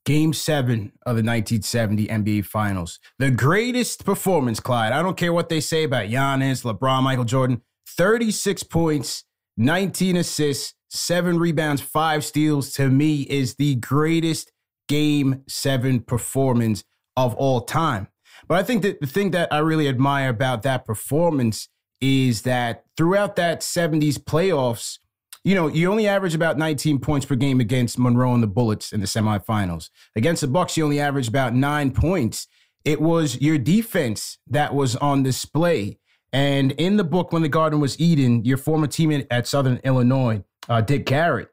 Game 0.05 0.33
seven 0.33 0.91
of 1.05 1.15
the 1.15 1.23
1970 1.23 2.07
NBA 2.07 2.45
Finals. 2.45 2.99
The 3.19 3.31
greatest 3.31 4.05
performance, 4.05 4.59
Clyde. 4.59 4.91
I 4.91 5.01
don't 5.01 5.15
care 5.15 5.31
what 5.31 5.49
they 5.49 5.61
say 5.61 5.83
about 5.83 6.09
Giannis, 6.09 6.63
LeBron, 6.63 7.03
Michael 7.03 7.23
Jordan. 7.23 7.61
36 7.87 8.63
points, 8.63 9.23
19 9.57 10.17
assists, 10.17 10.73
seven 10.89 11.39
rebounds, 11.39 11.81
five 11.81 12.25
steals. 12.25 12.73
To 12.73 12.89
me, 12.89 13.21
is 13.23 13.55
the 13.55 13.75
greatest 13.75 14.51
game 14.89 15.43
seven 15.47 16.01
performance 16.01 16.83
of 17.15 17.33
all 17.35 17.61
time. 17.61 18.07
But 18.47 18.59
I 18.59 18.63
think 18.63 18.81
that 18.81 18.99
the 18.99 19.07
thing 19.07 19.31
that 19.31 19.53
I 19.53 19.59
really 19.59 19.87
admire 19.87 20.29
about 20.29 20.63
that 20.63 20.85
performance 20.85 21.69
is 22.01 22.41
that 22.41 22.83
throughout 22.97 23.35
that 23.37 23.61
70s 23.61 24.17
playoffs, 24.17 24.99
you 25.43 25.55
know, 25.55 25.67
you 25.67 25.91
only 25.91 26.07
average 26.07 26.35
about 26.35 26.57
19 26.57 26.99
points 26.99 27.25
per 27.25 27.35
game 27.35 27.59
against 27.59 27.99
Monroe 27.99 28.33
and 28.33 28.41
the 28.41 28.47
Bullets 28.47 28.93
in 28.93 29.01
the 29.01 29.07
semifinals. 29.07 29.89
Against 30.15 30.41
the 30.41 30.47
Bucks, 30.47 30.77
you 30.77 30.83
only 30.83 30.99
averaged 30.99 31.29
about 31.29 31.53
nine 31.53 31.91
points. 31.91 32.47
It 32.85 33.01
was 33.01 33.39
your 33.41 33.57
defense 33.57 34.37
that 34.47 34.73
was 34.73 34.95
on 34.97 35.23
display. 35.23 35.99
And 36.31 36.71
in 36.73 36.97
the 36.97 37.03
book, 37.03 37.31
When 37.31 37.41
the 37.41 37.49
Garden 37.49 37.79
Was 37.79 37.99
Eden, 37.99 38.43
your 38.45 38.57
former 38.57 38.87
teammate 38.87 39.27
at 39.29 39.47
Southern 39.47 39.79
Illinois, 39.83 40.43
uh, 40.69 40.81
Dick 40.81 41.05
Garrett, 41.05 41.49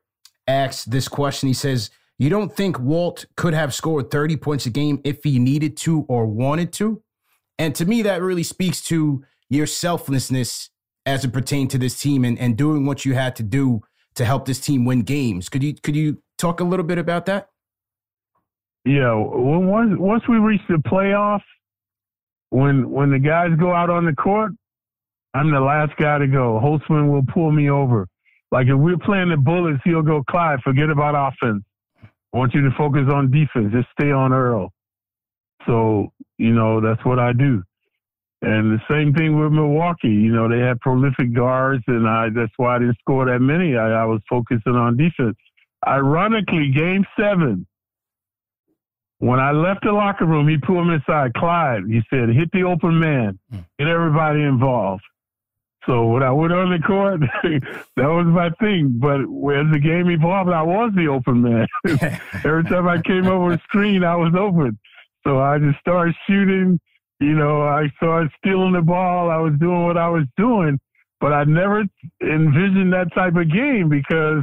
asks 0.46 0.85
this 0.85 1.09
question. 1.09 1.48
He 1.48 1.55
says, 1.55 1.90
You 2.18 2.31
don't 2.31 2.55
think 2.55 2.79
Walt 2.79 3.26
could 3.37 3.55
have 3.55 3.74
scored 3.74 4.11
30 4.11 4.37
points 4.37 4.66
a 4.66 4.70
game 4.70 5.00
if 5.05 5.22
he 5.24 5.38
needed 5.38 5.76
to 5.79 6.07
or 6.09 6.26
wanted 6.26 6.72
to? 6.74 7.03
And 7.59 7.74
to 7.74 7.85
me, 7.85 8.03
that 8.03 8.22
really 8.22 8.42
speaks 8.44 8.81
to 8.85 9.24
your 9.48 9.66
selflessness 9.66 10.70
as 11.06 11.24
it 11.24 11.32
pertained 11.32 11.70
to 11.70 11.78
this 11.78 11.98
team 11.98 12.24
and, 12.24 12.38
and 12.38 12.56
doing 12.56 12.86
what 12.86 13.04
you 13.04 13.14
had 13.14 13.36
to 13.36 13.42
do 13.42 13.80
to 14.14 14.24
help 14.24 14.44
this 14.44 14.60
team 14.60 14.84
win 14.84 15.02
games. 15.02 15.48
Could 15.48 15.62
you 15.62 15.74
could 15.74 15.96
you 15.96 16.22
talk 16.38 16.60
a 16.60 16.64
little 16.64 16.86
bit 16.86 16.98
about 16.98 17.26
that? 17.26 17.48
Yeah, 18.84 19.14
once 19.14 19.92
once 19.98 20.22
we 20.28 20.36
reach 20.36 20.62
the 20.68 20.76
playoffs, 20.76 21.40
when 22.50 22.90
when 22.90 23.10
the 23.10 23.18
guys 23.18 23.50
go 23.58 23.72
out 23.72 23.90
on 23.90 24.04
the 24.04 24.14
court, 24.14 24.52
I'm 25.34 25.50
the 25.50 25.60
last 25.60 25.92
guy 25.96 26.18
to 26.18 26.26
go. 26.26 26.60
Holzman 26.62 27.10
will 27.10 27.24
pull 27.32 27.52
me 27.52 27.70
over. 27.70 28.06
Like 28.50 28.66
if 28.66 28.76
we're 28.76 28.98
playing 28.98 29.30
the 29.30 29.36
Bullets, 29.36 29.80
he'll 29.84 30.02
go, 30.02 30.24
Clyde, 30.28 30.60
forget 30.64 30.90
about 30.90 31.14
offense. 31.14 31.62
I 32.32 32.38
want 32.38 32.54
you 32.54 32.62
to 32.62 32.70
focus 32.76 33.06
on 33.12 33.30
defense. 33.30 33.72
Just 33.72 33.88
stay 33.98 34.10
on 34.10 34.32
Earl. 34.32 34.72
So, 35.66 36.12
you 36.38 36.52
know, 36.52 36.80
that's 36.80 37.04
what 37.04 37.18
I 37.18 37.32
do. 37.32 37.62
And 38.42 38.72
the 38.72 38.81
same 38.88 39.12
thing 39.12 39.38
with 39.38 39.53
Milwaukee. 39.53 40.09
You 40.09 40.33
know, 40.33 40.48
they 40.48 40.61
had 40.61 40.81
prolific 40.81 41.35
guards, 41.35 41.85
and 41.87 42.09
I 42.09 42.31
that's 42.31 42.53
why 42.57 42.76
I 42.76 42.79
didn't 42.79 42.98
score 43.00 43.26
that 43.26 43.40
many. 43.40 43.76
I, 43.76 44.03
I 44.03 44.05
was 44.05 44.20
focusing 44.29 44.76
on 44.76 44.96
defense. 44.96 45.37
Ironically, 45.87 46.72
game 46.74 47.05
seven, 47.18 47.66
when 49.18 49.38
I 49.38 49.53
left 49.53 49.85
the 49.85 49.92
locker 49.92 50.24
room, 50.24 50.48
he 50.48 50.57
pulled 50.57 50.88
me 50.88 50.96
aside. 50.96 51.35
Clyde, 51.35 51.83
he 51.88 52.00
said, 52.09 52.31
hit 52.31 52.50
the 52.53 52.62
open 52.62 52.98
man, 52.98 53.38
hmm. 53.50 53.59
get 53.79 53.88
everybody 53.88 54.40
involved. 54.40 55.03
So 55.87 56.07
when 56.07 56.22
I 56.22 56.31
went 56.31 56.53
on 56.53 56.70
the 56.70 56.79
court, 56.79 57.20
that 57.96 58.07
was 58.07 58.26
my 58.26 58.50
thing. 58.61 58.98
But 58.98 59.20
as 59.20 59.72
the 59.72 59.81
game 59.83 60.11
evolved, 60.11 60.50
I 60.50 60.62
was 60.62 60.92
the 60.94 61.09
open 61.09 61.42
man. 61.42 61.66
Every 62.44 62.64
time 62.64 62.88
I 62.88 63.00
came 63.03 63.26
over 63.26 63.57
the 63.57 63.62
screen, 63.64 64.05
I 64.05 64.16
was 64.16 64.35
open. 64.35 64.79
So 65.26 65.38
I 65.38 65.59
just 65.59 65.79
started 65.81 66.14
shooting 66.26 66.81
you 67.20 67.35
know, 67.35 67.62
I 67.62 67.88
started 67.96 68.30
stealing 68.38 68.72
the 68.72 68.80
ball. 68.80 69.30
I 69.30 69.37
was 69.37 69.52
doing 69.61 69.85
what 69.85 69.98
I 69.98 70.09
was 70.09 70.24
doing, 70.38 70.80
but 71.20 71.35
I 71.35 71.44
never 71.44 71.85
envisioned 72.22 72.92
that 72.94 73.12
type 73.14 73.37
of 73.37 73.52
game 73.52 73.90
because, 73.90 74.42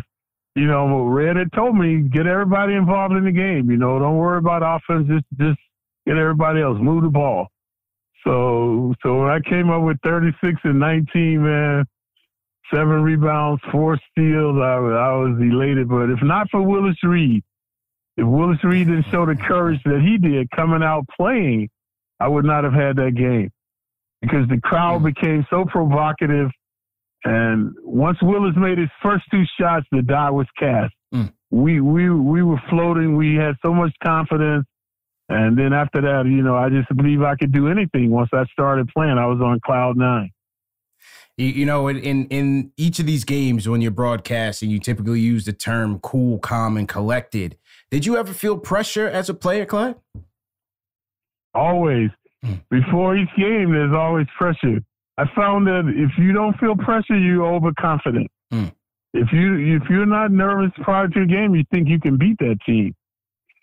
you 0.55 0.67
know, 0.67 1.05
Red 1.05 1.37
had 1.37 1.51
told 1.53 1.75
me 1.75 2.01
get 2.01 2.27
everybody 2.27 2.73
involved 2.73 3.15
in 3.15 3.25
the 3.25 3.31
game. 3.31 3.71
You 3.71 3.77
know, 3.77 3.97
don't 3.97 4.17
worry 4.17 4.37
about 4.37 4.61
offense. 4.61 5.07
Just 5.07 5.25
just 5.39 5.59
get 6.05 6.17
everybody 6.17 6.61
else 6.61 6.77
move 6.79 7.01
the 7.03 7.09
ball. 7.09 7.47
So 8.23 8.93
so 9.01 9.21
when 9.21 9.29
I 9.29 9.39
came 9.39 9.71
up 9.71 9.81
with 9.81 9.97
36 10.03 10.59
and 10.63 10.79
19, 10.79 11.43
man, 11.43 11.85
seven 12.71 13.01
rebounds, 13.01 13.61
four 13.71 13.97
steals, 14.11 14.57
I, 14.57 14.75
I 14.75 15.15
was 15.15 15.35
elated. 15.41 15.89
But 15.89 16.11
if 16.11 16.21
not 16.21 16.47
for 16.51 16.61
Willis 16.61 17.03
Reed, 17.03 17.43
if 18.17 18.27
Willis 18.27 18.63
Reed 18.63 18.85
didn't 18.85 19.09
show 19.09 19.25
the 19.25 19.35
courage 19.35 19.81
that 19.85 20.01
he 20.01 20.19
did 20.19 20.51
coming 20.51 20.83
out 20.83 21.05
playing 21.17 21.69
I 22.19 22.27
would 22.27 22.45
not 22.45 22.63
have 22.63 22.73
had 22.73 22.95
that 22.97 23.15
game 23.15 23.51
because 24.21 24.47
the 24.49 24.59
crowd 24.61 25.01
mm. 25.01 25.13
became 25.13 25.45
so 25.49 25.65
provocative. 25.65 26.49
And 27.23 27.73
once 27.83 28.17
Willis 28.21 28.55
made 28.55 28.77
his 28.77 28.89
first 29.01 29.25
two 29.31 29.43
shots, 29.59 29.85
the 29.91 30.01
die 30.01 30.29
was 30.29 30.47
cast. 30.57 30.93
Mm. 31.13 31.33
We 31.49 31.81
we 31.81 32.09
we 32.09 32.43
were 32.43 32.61
floating. 32.69 33.15
We 33.15 33.35
had 33.35 33.55
so 33.65 33.73
much 33.73 33.93
confidence. 34.03 34.65
And 35.29 35.57
then 35.57 35.73
after 35.73 36.01
that, 36.01 36.25
you 36.25 36.41
know, 36.41 36.55
I 36.55 36.69
just 36.69 36.87
believe 36.95 37.21
I 37.21 37.35
could 37.35 37.51
do 37.51 37.67
anything. 37.67 38.11
Once 38.11 38.29
I 38.33 38.45
started 38.45 38.87
playing, 38.95 39.17
I 39.17 39.25
was 39.25 39.41
on 39.41 39.59
cloud 39.65 39.97
nine. 39.97 40.31
You 41.37 41.65
know, 41.65 41.87
in 41.87 42.25
in 42.27 42.71
each 42.77 42.99
of 42.99 43.05
these 43.05 43.23
games, 43.23 43.69
when 43.69 43.81
you're 43.81 43.91
broadcasting, 43.91 44.69
you 44.71 44.79
typically 44.79 45.19
use 45.19 45.45
the 45.45 45.53
term 45.53 45.99
cool, 45.99 46.39
calm, 46.39 46.77
and 46.77 46.87
collected. 46.87 47.57
Did 47.91 48.05
you 48.05 48.17
ever 48.17 48.33
feel 48.33 48.57
pressure 48.57 49.07
as 49.07 49.29
a 49.29 49.33
player, 49.33 49.65
Clyde? 49.65 49.95
Always. 51.57 52.09
Mm. 52.45 52.61
Before 52.69 53.17
each 53.17 53.29
game, 53.35 53.71
there's 53.71 53.93
always 53.93 54.27
pressure. 54.37 54.79
I 55.17 55.25
found 55.35 55.65
that 55.65 55.85
if 55.87 56.11
you 56.19 56.31
don't 56.31 56.55
feel 56.59 56.75
pressure, 56.75 57.17
you're 57.17 57.45
overconfident. 57.45 58.29
Mm. 58.53 58.71
If 59.13 59.31
you 59.33 59.75
if 59.75 59.89
you're 59.89 60.05
not 60.05 60.31
nervous 60.31 60.71
prior 60.83 61.07
to 61.07 61.21
a 61.21 61.25
game, 61.25 61.55
you 61.55 61.63
think 61.71 61.87
you 61.87 61.99
can 61.99 62.17
beat 62.17 62.37
that 62.39 62.57
team. 62.65 62.93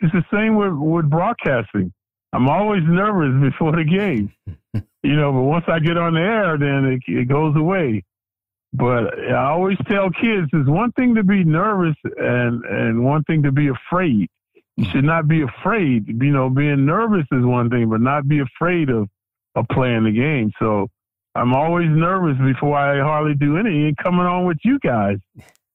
It's 0.00 0.12
the 0.12 0.24
same 0.32 0.56
with, 0.56 0.72
with 0.72 1.08
broadcasting. 1.08 1.92
I'm 2.32 2.48
always 2.48 2.82
nervous 2.84 3.52
before 3.52 3.70
the 3.70 3.84
game, 3.84 4.32
you 5.04 5.16
know. 5.16 5.32
But 5.32 5.42
once 5.42 5.64
I 5.68 5.78
get 5.78 5.96
on 5.96 6.14
the 6.14 6.20
air, 6.20 6.58
then 6.58 6.84
it, 6.92 7.02
it 7.06 7.28
goes 7.28 7.54
away. 7.56 8.02
But 8.72 9.16
I 9.30 9.50
always 9.50 9.78
tell 9.88 10.10
kids, 10.10 10.48
it's 10.52 10.68
one 10.68 10.90
thing 10.92 11.14
to 11.14 11.22
be 11.22 11.44
nervous 11.44 11.94
and 12.16 12.64
and 12.64 13.04
one 13.04 13.22
thing 13.22 13.44
to 13.44 13.52
be 13.52 13.68
afraid 13.68 14.28
you 14.76 14.84
should 14.90 15.04
not 15.04 15.28
be 15.28 15.42
afraid. 15.42 16.08
You 16.08 16.32
know, 16.32 16.50
being 16.50 16.84
nervous 16.84 17.26
is 17.30 17.44
one 17.44 17.70
thing, 17.70 17.88
but 17.88 18.00
not 18.00 18.26
be 18.26 18.40
afraid 18.40 18.90
of, 18.90 19.08
of 19.54 19.66
playing 19.70 20.04
the 20.04 20.12
game. 20.12 20.50
So 20.58 20.88
I'm 21.34 21.54
always 21.54 21.88
nervous 21.88 22.36
before 22.38 22.76
I 22.76 23.00
hardly 23.00 23.34
do 23.34 23.56
anything. 23.56 23.94
Coming 24.02 24.26
on 24.26 24.46
with 24.46 24.58
you 24.64 24.78
guys, 24.80 25.18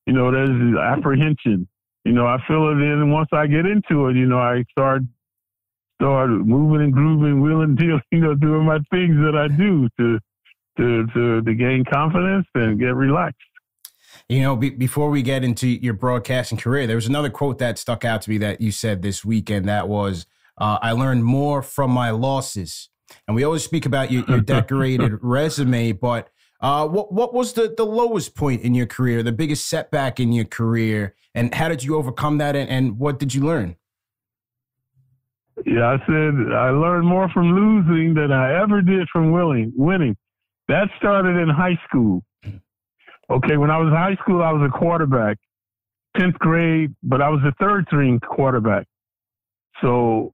you 0.06 0.14
know, 0.14 0.32
there's 0.32 0.78
apprehension. 0.78 1.68
You 2.06 2.14
know, 2.14 2.26
I 2.26 2.38
feel 2.48 2.70
it 2.70 2.82
in 2.82 3.12
once 3.12 3.30
I 3.34 3.48
get 3.48 3.66
into 3.66 4.08
it, 4.08 4.16
you 4.16 4.26
know, 4.26 4.40
I 4.40 4.64
start 4.72 5.02
start 6.02 6.30
moving 6.30 6.82
and 6.82 6.94
grooving, 6.94 7.42
wheeling, 7.42 7.76
dealing, 7.80 8.02
you 8.12 8.20
know, 8.20 8.36
doing 8.36 8.66
my 8.66 8.80
things 8.90 9.16
that 9.18 9.36
I 9.36 9.48
do 9.56 9.90
to 9.98 10.20
to 10.78 11.08
to, 11.14 11.42
to 11.42 11.54
gain 11.54 11.84
confidence 11.86 12.48
and 12.56 12.80
get 12.80 12.96
relaxed. 12.96 13.38
You 14.28 14.42
know, 14.42 14.56
be, 14.56 14.70
before 14.70 15.10
we 15.10 15.22
get 15.22 15.44
into 15.44 15.68
your 15.68 15.94
broadcasting 15.94 16.58
career, 16.58 16.88
there 16.88 16.96
was 16.96 17.08
another 17.08 17.30
quote 17.30 17.60
that 17.60 17.78
stuck 17.78 18.06
out 18.06 18.22
to 18.24 18.30
me 18.30 18.38
that 18.40 18.62
you 18.62 18.72
said 18.72 19.02
this 19.02 19.26
weekend. 19.26 19.68
That 19.68 19.88
was, 19.88 20.26
uh, 20.58 20.80
"I 20.82 20.92
learned 20.92 21.24
more 21.24 21.62
from 21.62 21.92
my 21.92 22.12
losses." 22.12 22.90
And 23.28 23.36
we 23.36 23.44
always 23.44 23.64
speak 23.64 23.86
about 23.86 24.12
your, 24.12 24.24
your 24.28 24.42
decorated 24.56 25.14
resume, 25.22 25.94
but 25.94 26.30
uh, 26.62 26.88
what 26.88 27.14
what 27.14 27.34
was 27.34 27.54
the 27.54 27.74
the 27.76 27.86
lowest 27.86 28.36
point 28.36 28.62
in 28.62 28.76
your 28.76 28.86
career, 28.86 29.24
the 29.24 29.32
biggest 29.32 29.68
setback 29.68 30.20
in 30.20 30.34
your 30.34 30.46
career, 30.46 31.16
and 31.34 31.54
how 31.54 31.70
did 31.70 31.84
you 31.84 31.96
overcome 31.96 32.38
that? 32.40 32.56
And, 32.56 32.70
and 32.70 33.00
what 33.00 33.18
did 33.18 33.34
you 33.34 33.46
learn? 33.46 33.78
Yeah, 35.66 35.88
I 35.88 35.98
said 36.06 36.54
I 36.54 36.70
learned 36.72 37.08
more 37.08 37.30
from 37.30 37.54
losing 37.54 38.14
than 38.14 38.32
I 38.32 38.62
ever 38.62 38.82
did 38.82 39.08
from 39.12 39.32
winning. 39.32 39.72
Winning, 39.76 40.18
that 40.68 40.90
started 40.98 41.38
in 41.38 41.50
high 41.50 41.80
school. 41.88 42.24
Okay, 43.32 43.58
when 43.58 43.70
I 43.70 43.78
was 43.78 43.90
in 43.90 43.96
high 43.96 44.16
school, 44.22 44.42
I 44.42 44.52
was 44.52 44.68
a 44.68 44.76
quarterback, 44.76 45.38
10th 46.18 46.40
grade, 46.40 46.96
but 47.04 47.22
I 47.22 47.30
was 47.30 47.42
the 47.44 47.54
third 47.60 47.86
string 47.88 48.20
quarterback. 48.20 48.88
So 49.82 50.34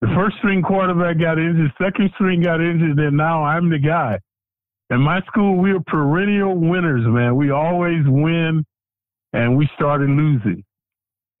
the 0.00 0.08
first 0.14 0.36
string 0.38 0.62
quarterback 0.62 1.18
got 1.20 1.38
injured, 1.38 1.72
second 1.80 2.10
string 2.14 2.42
got 2.42 2.60
injured, 2.60 2.98
and 2.98 3.16
now 3.16 3.44
I'm 3.44 3.68
the 3.68 3.78
guy. 3.78 4.18
In 4.88 5.00
my 5.00 5.20
school, 5.22 5.56
we 5.56 5.72
were 5.72 5.82
perennial 5.86 6.56
winners, 6.56 7.04
man. 7.04 7.36
We 7.36 7.50
always 7.50 8.04
win, 8.06 8.64
and 9.32 9.56
we 9.56 9.68
started 9.74 10.08
losing. 10.08 10.64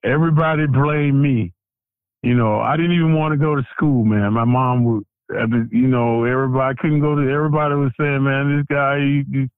Everybody 0.04 0.66
blamed 0.66 1.20
me. 1.20 1.52
You 2.22 2.34
know, 2.34 2.60
I 2.60 2.76
didn't 2.76 2.92
even 2.92 3.14
want 3.14 3.32
to 3.32 3.38
go 3.38 3.54
to 3.54 3.62
school, 3.74 4.04
man. 4.04 4.32
My 4.32 4.44
mom 4.44 4.84
would, 4.84 5.04
you 5.70 5.86
know, 5.86 6.24
everybody 6.24 6.76
couldn't 6.80 7.00
go 7.00 7.14
to. 7.14 7.22
Everybody 7.22 7.74
was 7.74 7.92
saying, 7.98 8.22
"Man, 8.24 8.56
this 8.56 8.66
guy." 8.68 8.98
He. 8.98 9.48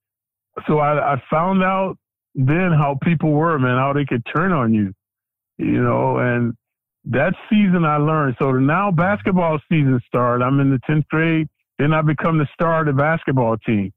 So 0.66 0.78
I, 0.78 1.14
I 1.14 1.22
found 1.30 1.62
out 1.62 1.96
then 2.34 2.72
how 2.72 2.96
people 3.02 3.32
were, 3.32 3.58
man, 3.58 3.76
how 3.76 3.92
they 3.92 4.04
could 4.04 4.22
turn 4.34 4.52
on 4.52 4.74
you, 4.74 4.92
you 5.58 5.82
know, 5.82 6.18
and 6.18 6.54
that 7.04 7.34
season 7.50 7.84
I 7.84 7.96
learned. 7.96 8.36
So 8.40 8.52
now 8.52 8.90
basketball 8.90 9.58
season 9.68 10.00
started. 10.06 10.44
I'm 10.44 10.60
in 10.60 10.70
the 10.70 10.80
10th 10.88 11.06
grade. 11.08 11.48
Then 11.78 11.92
I 11.92 12.02
become 12.02 12.38
the 12.38 12.46
star 12.52 12.80
of 12.80 12.86
the 12.86 12.92
basketball 12.92 13.56
team. 13.58 13.92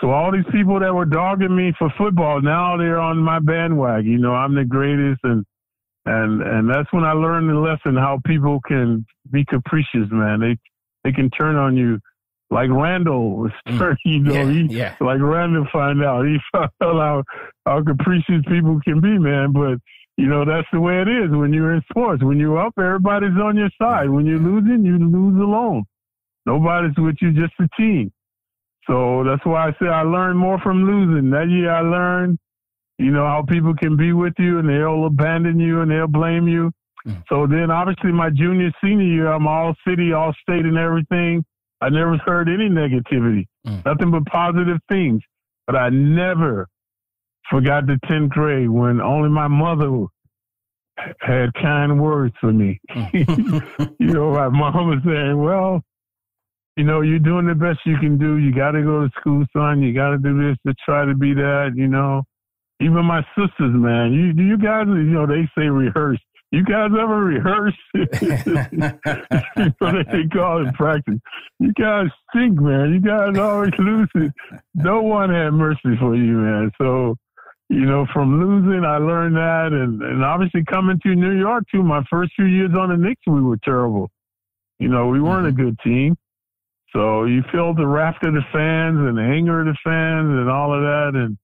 So 0.00 0.10
all 0.10 0.32
these 0.32 0.50
people 0.50 0.80
that 0.80 0.94
were 0.94 1.04
dogging 1.04 1.54
me 1.54 1.72
for 1.78 1.92
football, 1.96 2.40
now 2.40 2.76
they're 2.76 2.98
on 2.98 3.18
my 3.18 3.38
bandwagon. 3.38 4.10
You 4.10 4.18
know, 4.18 4.34
I'm 4.34 4.54
the 4.54 4.64
greatest 4.64 5.20
and 5.22 5.44
and 6.04 6.42
and 6.42 6.68
that's 6.68 6.92
when 6.92 7.04
I 7.04 7.12
learned 7.12 7.48
the 7.48 7.54
lesson 7.54 7.96
how 7.96 8.18
people 8.26 8.60
can 8.66 9.06
be 9.30 9.44
capricious, 9.44 10.08
man. 10.10 10.40
They 10.40 10.56
they 11.04 11.12
can 11.12 11.30
turn 11.30 11.54
on 11.54 11.76
you. 11.76 12.00
Like 12.52 12.68
Randle 12.70 13.36
was, 13.38 13.52
mm. 13.66 13.96
you 14.04 14.20
know, 14.20 14.34
yeah, 14.34 14.50
he, 14.50 14.60
yeah. 14.68 14.96
like 15.00 15.20
Randle 15.20 15.66
find 15.72 16.04
out 16.04 16.26
he 16.26 16.36
found 16.52 16.70
out 16.82 16.94
how, 17.00 17.24
how 17.64 17.82
capricious 17.82 18.44
people 18.46 18.78
can 18.84 19.00
be, 19.00 19.18
man. 19.18 19.52
But 19.52 19.78
you 20.18 20.26
know, 20.26 20.44
that's 20.44 20.68
the 20.70 20.80
way 20.80 21.00
it 21.00 21.08
is 21.08 21.30
when 21.30 21.54
you're 21.54 21.72
in 21.72 21.82
sports. 21.90 22.22
When 22.22 22.38
you're 22.38 22.60
up, 22.60 22.74
everybody's 22.78 23.40
on 23.42 23.56
your 23.56 23.70
side. 23.80 24.10
When 24.10 24.26
you're 24.26 24.38
losing, 24.38 24.84
you 24.84 24.98
lose 24.98 25.40
alone. 25.40 25.84
Nobody's 26.44 26.96
with 26.98 27.16
you, 27.22 27.32
just 27.32 27.54
the 27.58 27.68
team. 27.78 28.12
So 28.86 29.24
that's 29.24 29.44
why 29.46 29.68
I 29.68 29.70
say 29.80 29.88
I 29.88 30.02
learned 30.02 30.38
more 30.38 30.58
from 30.58 30.84
losing. 30.84 31.30
That 31.30 31.48
year 31.48 31.70
I 31.70 31.80
learned, 31.80 32.38
you 32.98 33.12
know, 33.12 33.24
how 33.24 33.44
people 33.48 33.74
can 33.74 33.96
be 33.96 34.12
with 34.12 34.34
you 34.38 34.58
and 34.58 34.68
they'll 34.68 35.06
abandon 35.06 35.58
you 35.58 35.80
and 35.80 35.90
they'll 35.90 36.06
blame 36.06 36.48
you. 36.48 36.70
Mm. 37.06 37.22
So 37.30 37.46
then 37.46 37.70
obviously 37.70 38.12
my 38.12 38.28
junior, 38.28 38.70
senior 38.84 39.06
year, 39.06 39.32
I'm 39.32 39.46
all 39.46 39.74
city, 39.88 40.12
all 40.12 40.34
state 40.42 40.66
and 40.66 40.76
everything. 40.76 41.44
I 41.82 41.88
never 41.88 42.16
heard 42.18 42.48
any 42.48 42.68
negativity, 42.68 43.46
mm. 43.66 43.84
nothing 43.84 44.12
but 44.12 44.24
positive 44.26 44.78
things. 44.88 45.20
But 45.66 45.74
I 45.74 45.88
never 45.88 46.68
forgot 47.50 47.86
the 47.86 47.98
10th 48.06 48.30
grade 48.30 48.70
when 48.70 49.00
only 49.00 49.28
my 49.28 49.48
mother 49.48 50.06
had 51.20 51.52
kind 51.54 52.00
words 52.00 52.34
for 52.40 52.52
me. 52.52 52.80
Mm. 52.92 53.94
you 53.98 54.06
know, 54.06 54.30
my 54.32 54.48
mom 54.48 54.88
was 54.88 55.00
saying, 55.04 55.36
well, 55.36 55.82
you 56.76 56.84
know, 56.84 57.00
you're 57.00 57.18
doing 57.18 57.46
the 57.46 57.54
best 57.54 57.80
you 57.84 57.98
can 57.98 58.16
do. 58.16 58.36
You 58.36 58.54
got 58.54 58.72
to 58.72 58.82
go 58.82 59.02
to 59.02 59.10
school, 59.18 59.44
son. 59.52 59.82
You 59.82 59.92
got 59.92 60.10
to 60.10 60.18
do 60.18 60.40
this 60.40 60.56
to 60.66 60.74
try 60.84 61.04
to 61.04 61.14
be 61.14 61.34
that, 61.34 61.72
you 61.74 61.88
know. 61.88 62.22
Even 62.80 63.04
my 63.04 63.22
sisters, 63.36 63.74
man, 63.74 64.12
you 64.12 64.44
you 64.44 64.58
guys, 64.58 64.86
you 64.86 65.12
know, 65.14 65.26
they 65.26 65.48
say 65.56 65.68
rehearse. 65.68 66.20
You 66.52 66.62
guys 66.64 66.90
ever 66.92 67.24
rehearse? 67.24 67.74
what 69.78 70.06
they 70.12 70.28
call 70.30 70.68
it 70.68 70.74
practice. 70.74 71.18
You 71.58 71.72
guys 71.72 72.08
stink, 72.28 72.60
man. 72.60 72.92
You 72.92 73.00
guys 73.00 73.38
always 73.38 73.72
lose 73.78 74.10
it. 74.16 74.32
No 74.74 75.00
one 75.00 75.30
had 75.30 75.52
mercy 75.52 75.96
for 75.98 76.14
you, 76.14 76.34
man. 76.34 76.70
So, 76.76 77.16
you 77.70 77.86
know, 77.86 78.06
from 78.12 78.38
losing, 78.38 78.84
I 78.84 78.98
learned 78.98 79.36
that, 79.36 79.72
and 79.72 80.02
and 80.02 80.22
obviously 80.22 80.62
coming 80.70 81.00
to 81.04 81.14
New 81.14 81.38
York 81.38 81.64
too. 81.72 81.82
My 81.82 82.04
first 82.10 82.32
few 82.36 82.44
years 82.44 82.72
on 82.78 82.90
the 82.90 82.98
Knicks, 82.98 83.22
we 83.26 83.40
were 83.40 83.58
terrible. 83.64 84.10
You 84.78 84.88
know, 84.88 85.06
we 85.06 85.22
weren't 85.22 85.46
mm-hmm. 85.46 85.60
a 85.60 85.64
good 85.64 85.78
team. 85.82 86.18
So 86.94 87.24
you 87.24 87.42
feel 87.50 87.72
the 87.72 87.86
raft 87.86 88.26
of 88.26 88.34
the 88.34 88.44
fans 88.52 88.98
and 88.98 89.16
the 89.16 89.22
anger 89.22 89.60
of 89.60 89.66
the 89.68 89.76
fans 89.82 90.28
and 90.28 90.50
all 90.50 90.74
of 90.74 90.82
that, 90.82 91.12
and 91.14 91.38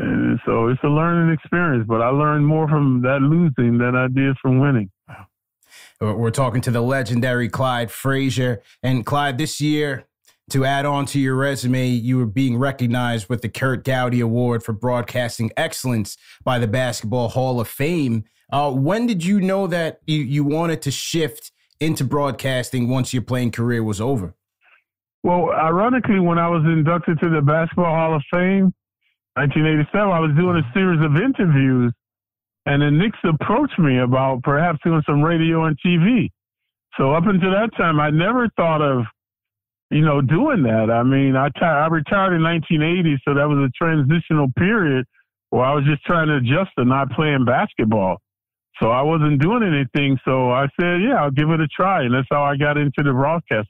and 0.00 0.40
so 0.44 0.68
it's 0.68 0.82
a 0.82 0.88
learning 0.88 1.34
experience. 1.34 1.86
But 1.86 2.02
I 2.02 2.08
learned 2.08 2.46
more 2.46 2.68
from 2.68 3.02
that 3.02 3.20
losing 3.20 3.78
than 3.78 3.94
I 3.96 4.08
did 4.08 4.36
from 4.40 4.60
winning. 4.60 4.90
We're 6.00 6.30
talking 6.30 6.60
to 6.62 6.70
the 6.70 6.80
legendary 6.80 7.48
Clyde 7.48 7.90
Frazier, 7.90 8.62
and 8.82 9.06
Clyde, 9.06 9.38
this 9.38 9.60
year 9.60 10.06
to 10.50 10.64
add 10.64 10.84
on 10.84 11.06
to 11.06 11.18
your 11.18 11.36
resume, 11.36 11.88
you 11.88 12.18
were 12.18 12.26
being 12.26 12.58
recognized 12.58 13.28
with 13.28 13.40
the 13.40 13.48
Curt 13.48 13.84
Gowdy 13.84 14.20
Award 14.20 14.62
for 14.62 14.72
Broadcasting 14.72 15.50
Excellence 15.56 16.16
by 16.44 16.58
the 16.58 16.66
Basketball 16.66 17.28
Hall 17.28 17.60
of 17.60 17.68
Fame. 17.68 18.24
Uh, 18.52 18.70
when 18.70 19.06
did 19.06 19.24
you 19.24 19.40
know 19.40 19.66
that 19.66 20.00
you, 20.06 20.18
you 20.18 20.44
wanted 20.44 20.82
to 20.82 20.90
shift 20.90 21.50
into 21.80 22.04
broadcasting 22.04 22.88
once 22.88 23.12
your 23.14 23.22
playing 23.22 23.52
career 23.52 23.82
was 23.82 24.00
over? 24.00 24.34
Well, 25.22 25.50
ironically, 25.50 26.20
when 26.20 26.38
I 26.38 26.48
was 26.48 26.62
inducted 26.64 27.18
to 27.20 27.30
the 27.30 27.40
Basketball 27.40 27.86
Hall 27.86 28.14
of 28.14 28.22
Fame, 28.30 28.74
1987, 29.34 30.10
I 30.10 30.20
was 30.20 30.30
doing 30.36 30.56
a 30.56 30.62
mm-hmm. 30.62 30.78
series 30.78 31.00
of 31.04 31.16
interviews, 31.16 31.92
and 32.66 32.82
the 32.82 32.90
Knicks 32.90 33.18
approached 33.24 33.78
me 33.78 33.98
about 33.98 34.42
perhaps 34.42 34.78
doing 34.84 35.02
some 35.06 35.22
radio 35.22 35.64
and 35.64 35.76
TV. 35.84 36.30
So 36.96 37.12
up 37.12 37.26
until 37.26 37.50
that 37.50 37.70
time, 37.76 37.98
I 37.98 38.10
never 38.10 38.48
thought 38.56 38.80
of 38.80 39.04
you 39.90 40.00
know, 40.00 40.20
doing 40.20 40.62
that. 40.64 40.90
I 40.90 41.02
mean, 41.02 41.36
I, 41.36 41.48
t- 41.50 41.64
I 41.64 41.86
retired 41.86 42.34
in 42.34 42.42
1980, 42.42 43.20
so 43.24 43.34
that 43.34 43.48
was 43.48 43.58
a 43.58 43.70
transitional 43.78 44.48
period 44.58 45.06
where 45.50 45.64
I 45.64 45.72
was 45.72 45.84
just 45.84 46.04
trying 46.04 46.28
to 46.28 46.36
adjust 46.36 46.70
to 46.78 46.84
not 46.84 47.10
playing 47.12 47.44
basketball. 47.44 48.18
So 48.82 48.90
I 48.90 49.02
wasn't 49.02 49.40
doing 49.40 49.62
anything. 49.62 50.18
So 50.24 50.50
I 50.50 50.66
said, 50.80 51.00
yeah, 51.00 51.22
I'll 51.22 51.30
give 51.30 51.50
it 51.50 51.60
a 51.60 51.68
try. 51.68 52.02
And 52.02 52.14
that's 52.14 52.26
how 52.28 52.42
I 52.42 52.56
got 52.56 52.76
into 52.76 53.04
the 53.04 53.12
broadcast. 53.12 53.68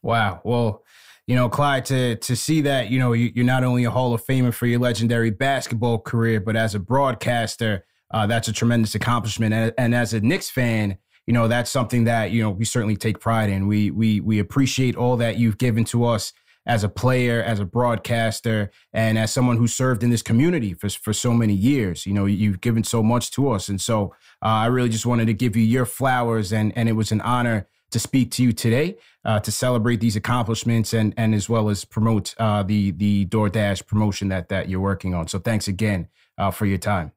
Wow. 0.00 0.40
Well, 0.44 0.84
you 1.30 1.36
know, 1.36 1.48
Clyde, 1.48 1.84
to 1.84 2.16
to 2.16 2.34
see 2.34 2.60
that, 2.62 2.90
you 2.90 2.98
know, 2.98 3.12
you, 3.12 3.30
are 3.40 3.46
not 3.46 3.62
only 3.62 3.84
a 3.84 3.90
Hall 3.92 4.12
of 4.12 4.26
Famer 4.26 4.52
for 4.52 4.66
your 4.66 4.80
legendary 4.80 5.30
basketball 5.30 6.00
career, 6.00 6.40
but 6.40 6.56
as 6.56 6.74
a 6.74 6.80
broadcaster, 6.80 7.86
uh, 8.12 8.26
that's 8.26 8.48
a 8.48 8.52
tremendous 8.52 8.96
accomplishment. 8.96 9.54
And, 9.54 9.72
and 9.78 9.94
as 9.94 10.12
a 10.12 10.20
Knicks 10.20 10.50
fan, 10.50 10.98
you 11.28 11.32
know, 11.32 11.46
that's 11.46 11.70
something 11.70 12.02
that, 12.02 12.32
you 12.32 12.42
know, 12.42 12.50
we 12.50 12.64
certainly 12.64 12.96
take 12.96 13.20
pride 13.20 13.48
in. 13.48 13.68
We 13.68 13.92
we 13.92 14.18
we 14.18 14.40
appreciate 14.40 14.96
all 14.96 15.16
that 15.18 15.38
you've 15.38 15.56
given 15.56 15.84
to 15.84 16.04
us 16.04 16.32
as 16.66 16.82
a 16.82 16.88
player, 16.88 17.40
as 17.40 17.60
a 17.60 17.64
broadcaster, 17.64 18.72
and 18.92 19.16
as 19.16 19.32
someone 19.32 19.56
who 19.56 19.68
served 19.68 20.02
in 20.02 20.10
this 20.10 20.22
community 20.22 20.74
for, 20.74 20.88
for 20.88 21.12
so 21.12 21.32
many 21.32 21.54
years. 21.54 22.06
You 22.06 22.12
know, 22.12 22.26
you've 22.26 22.60
given 22.60 22.82
so 22.82 23.04
much 23.04 23.30
to 23.32 23.50
us. 23.50 23.68
And 23.68 23.80
so 23.80 24.12
uh, 24.42 24.46
I 24.46 24.66
really 24.66 24.88
just 24.88 25.06
wanted 25.06 25.26
to 25.26 25.34
give 25.34 25.54
you 25.54 25.62
your 25.62 25.86
flowers, 25.86 26.52
and, 26.52 26.76
and 26.76 26.88
it 26.88 26.94
was 26.94 27.12
an 27.12 27.20
honor 27.20 27.68
to 27.90 27.98
speak 27.98 28.30
to 28.32 28.42
you 28.42 28.52
today 28.52 28.96
uh, 29.24 29.40
to 29.40 29.52
celebrate 29.52 30.00
these 30.00 30.16
accomplishments 30.16 30.92
and, 30.92 31.14
and 31.16 31.34
as 31.34 31.48
well 31.48 31.68
as 31.68 31.84
promote 31.84 32.34
uh, 32.38 32.62
the, 32.62 32.90
the 32.92 33.26
DoorDash 33.26 33.86
promotion 33.86 34.28
that, 34.28 34.48
that 34.48 34.68
you're 34.68 34.80
working 34.80 35.14
on. 35.14 35.28
So 35.28 35.38
thanks 35.38 35.68
again 35.68 36.08
uh, 36.38 36.50
for 36.50 36.66
your 36.66 36.78
time. 36.78 37.12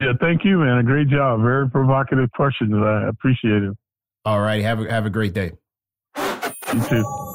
Yeah, 0.00 0.12
thank 0.20 0.44
you, 0.44 0.58
man. 0.58 0.78
A 0.78 0.82
great 0.82 1.08
job. 1.08 1.42
Very 1.42 1.68
provocative 1.68 2.30
questions. 2.32 2.72
I 2.74 3.08
appreciate 3.08 3.62
it. 3.64 3.76
All 4.24 4.40
right. 4.40 4.62
Have 4.62 4.80
a, 4.80 4.90
have 4.90 5.06
a 5.06 5.10
great 5.10 5.32
day. 5.32 5.52
You 6.16 6.82
too. 6.88 7.27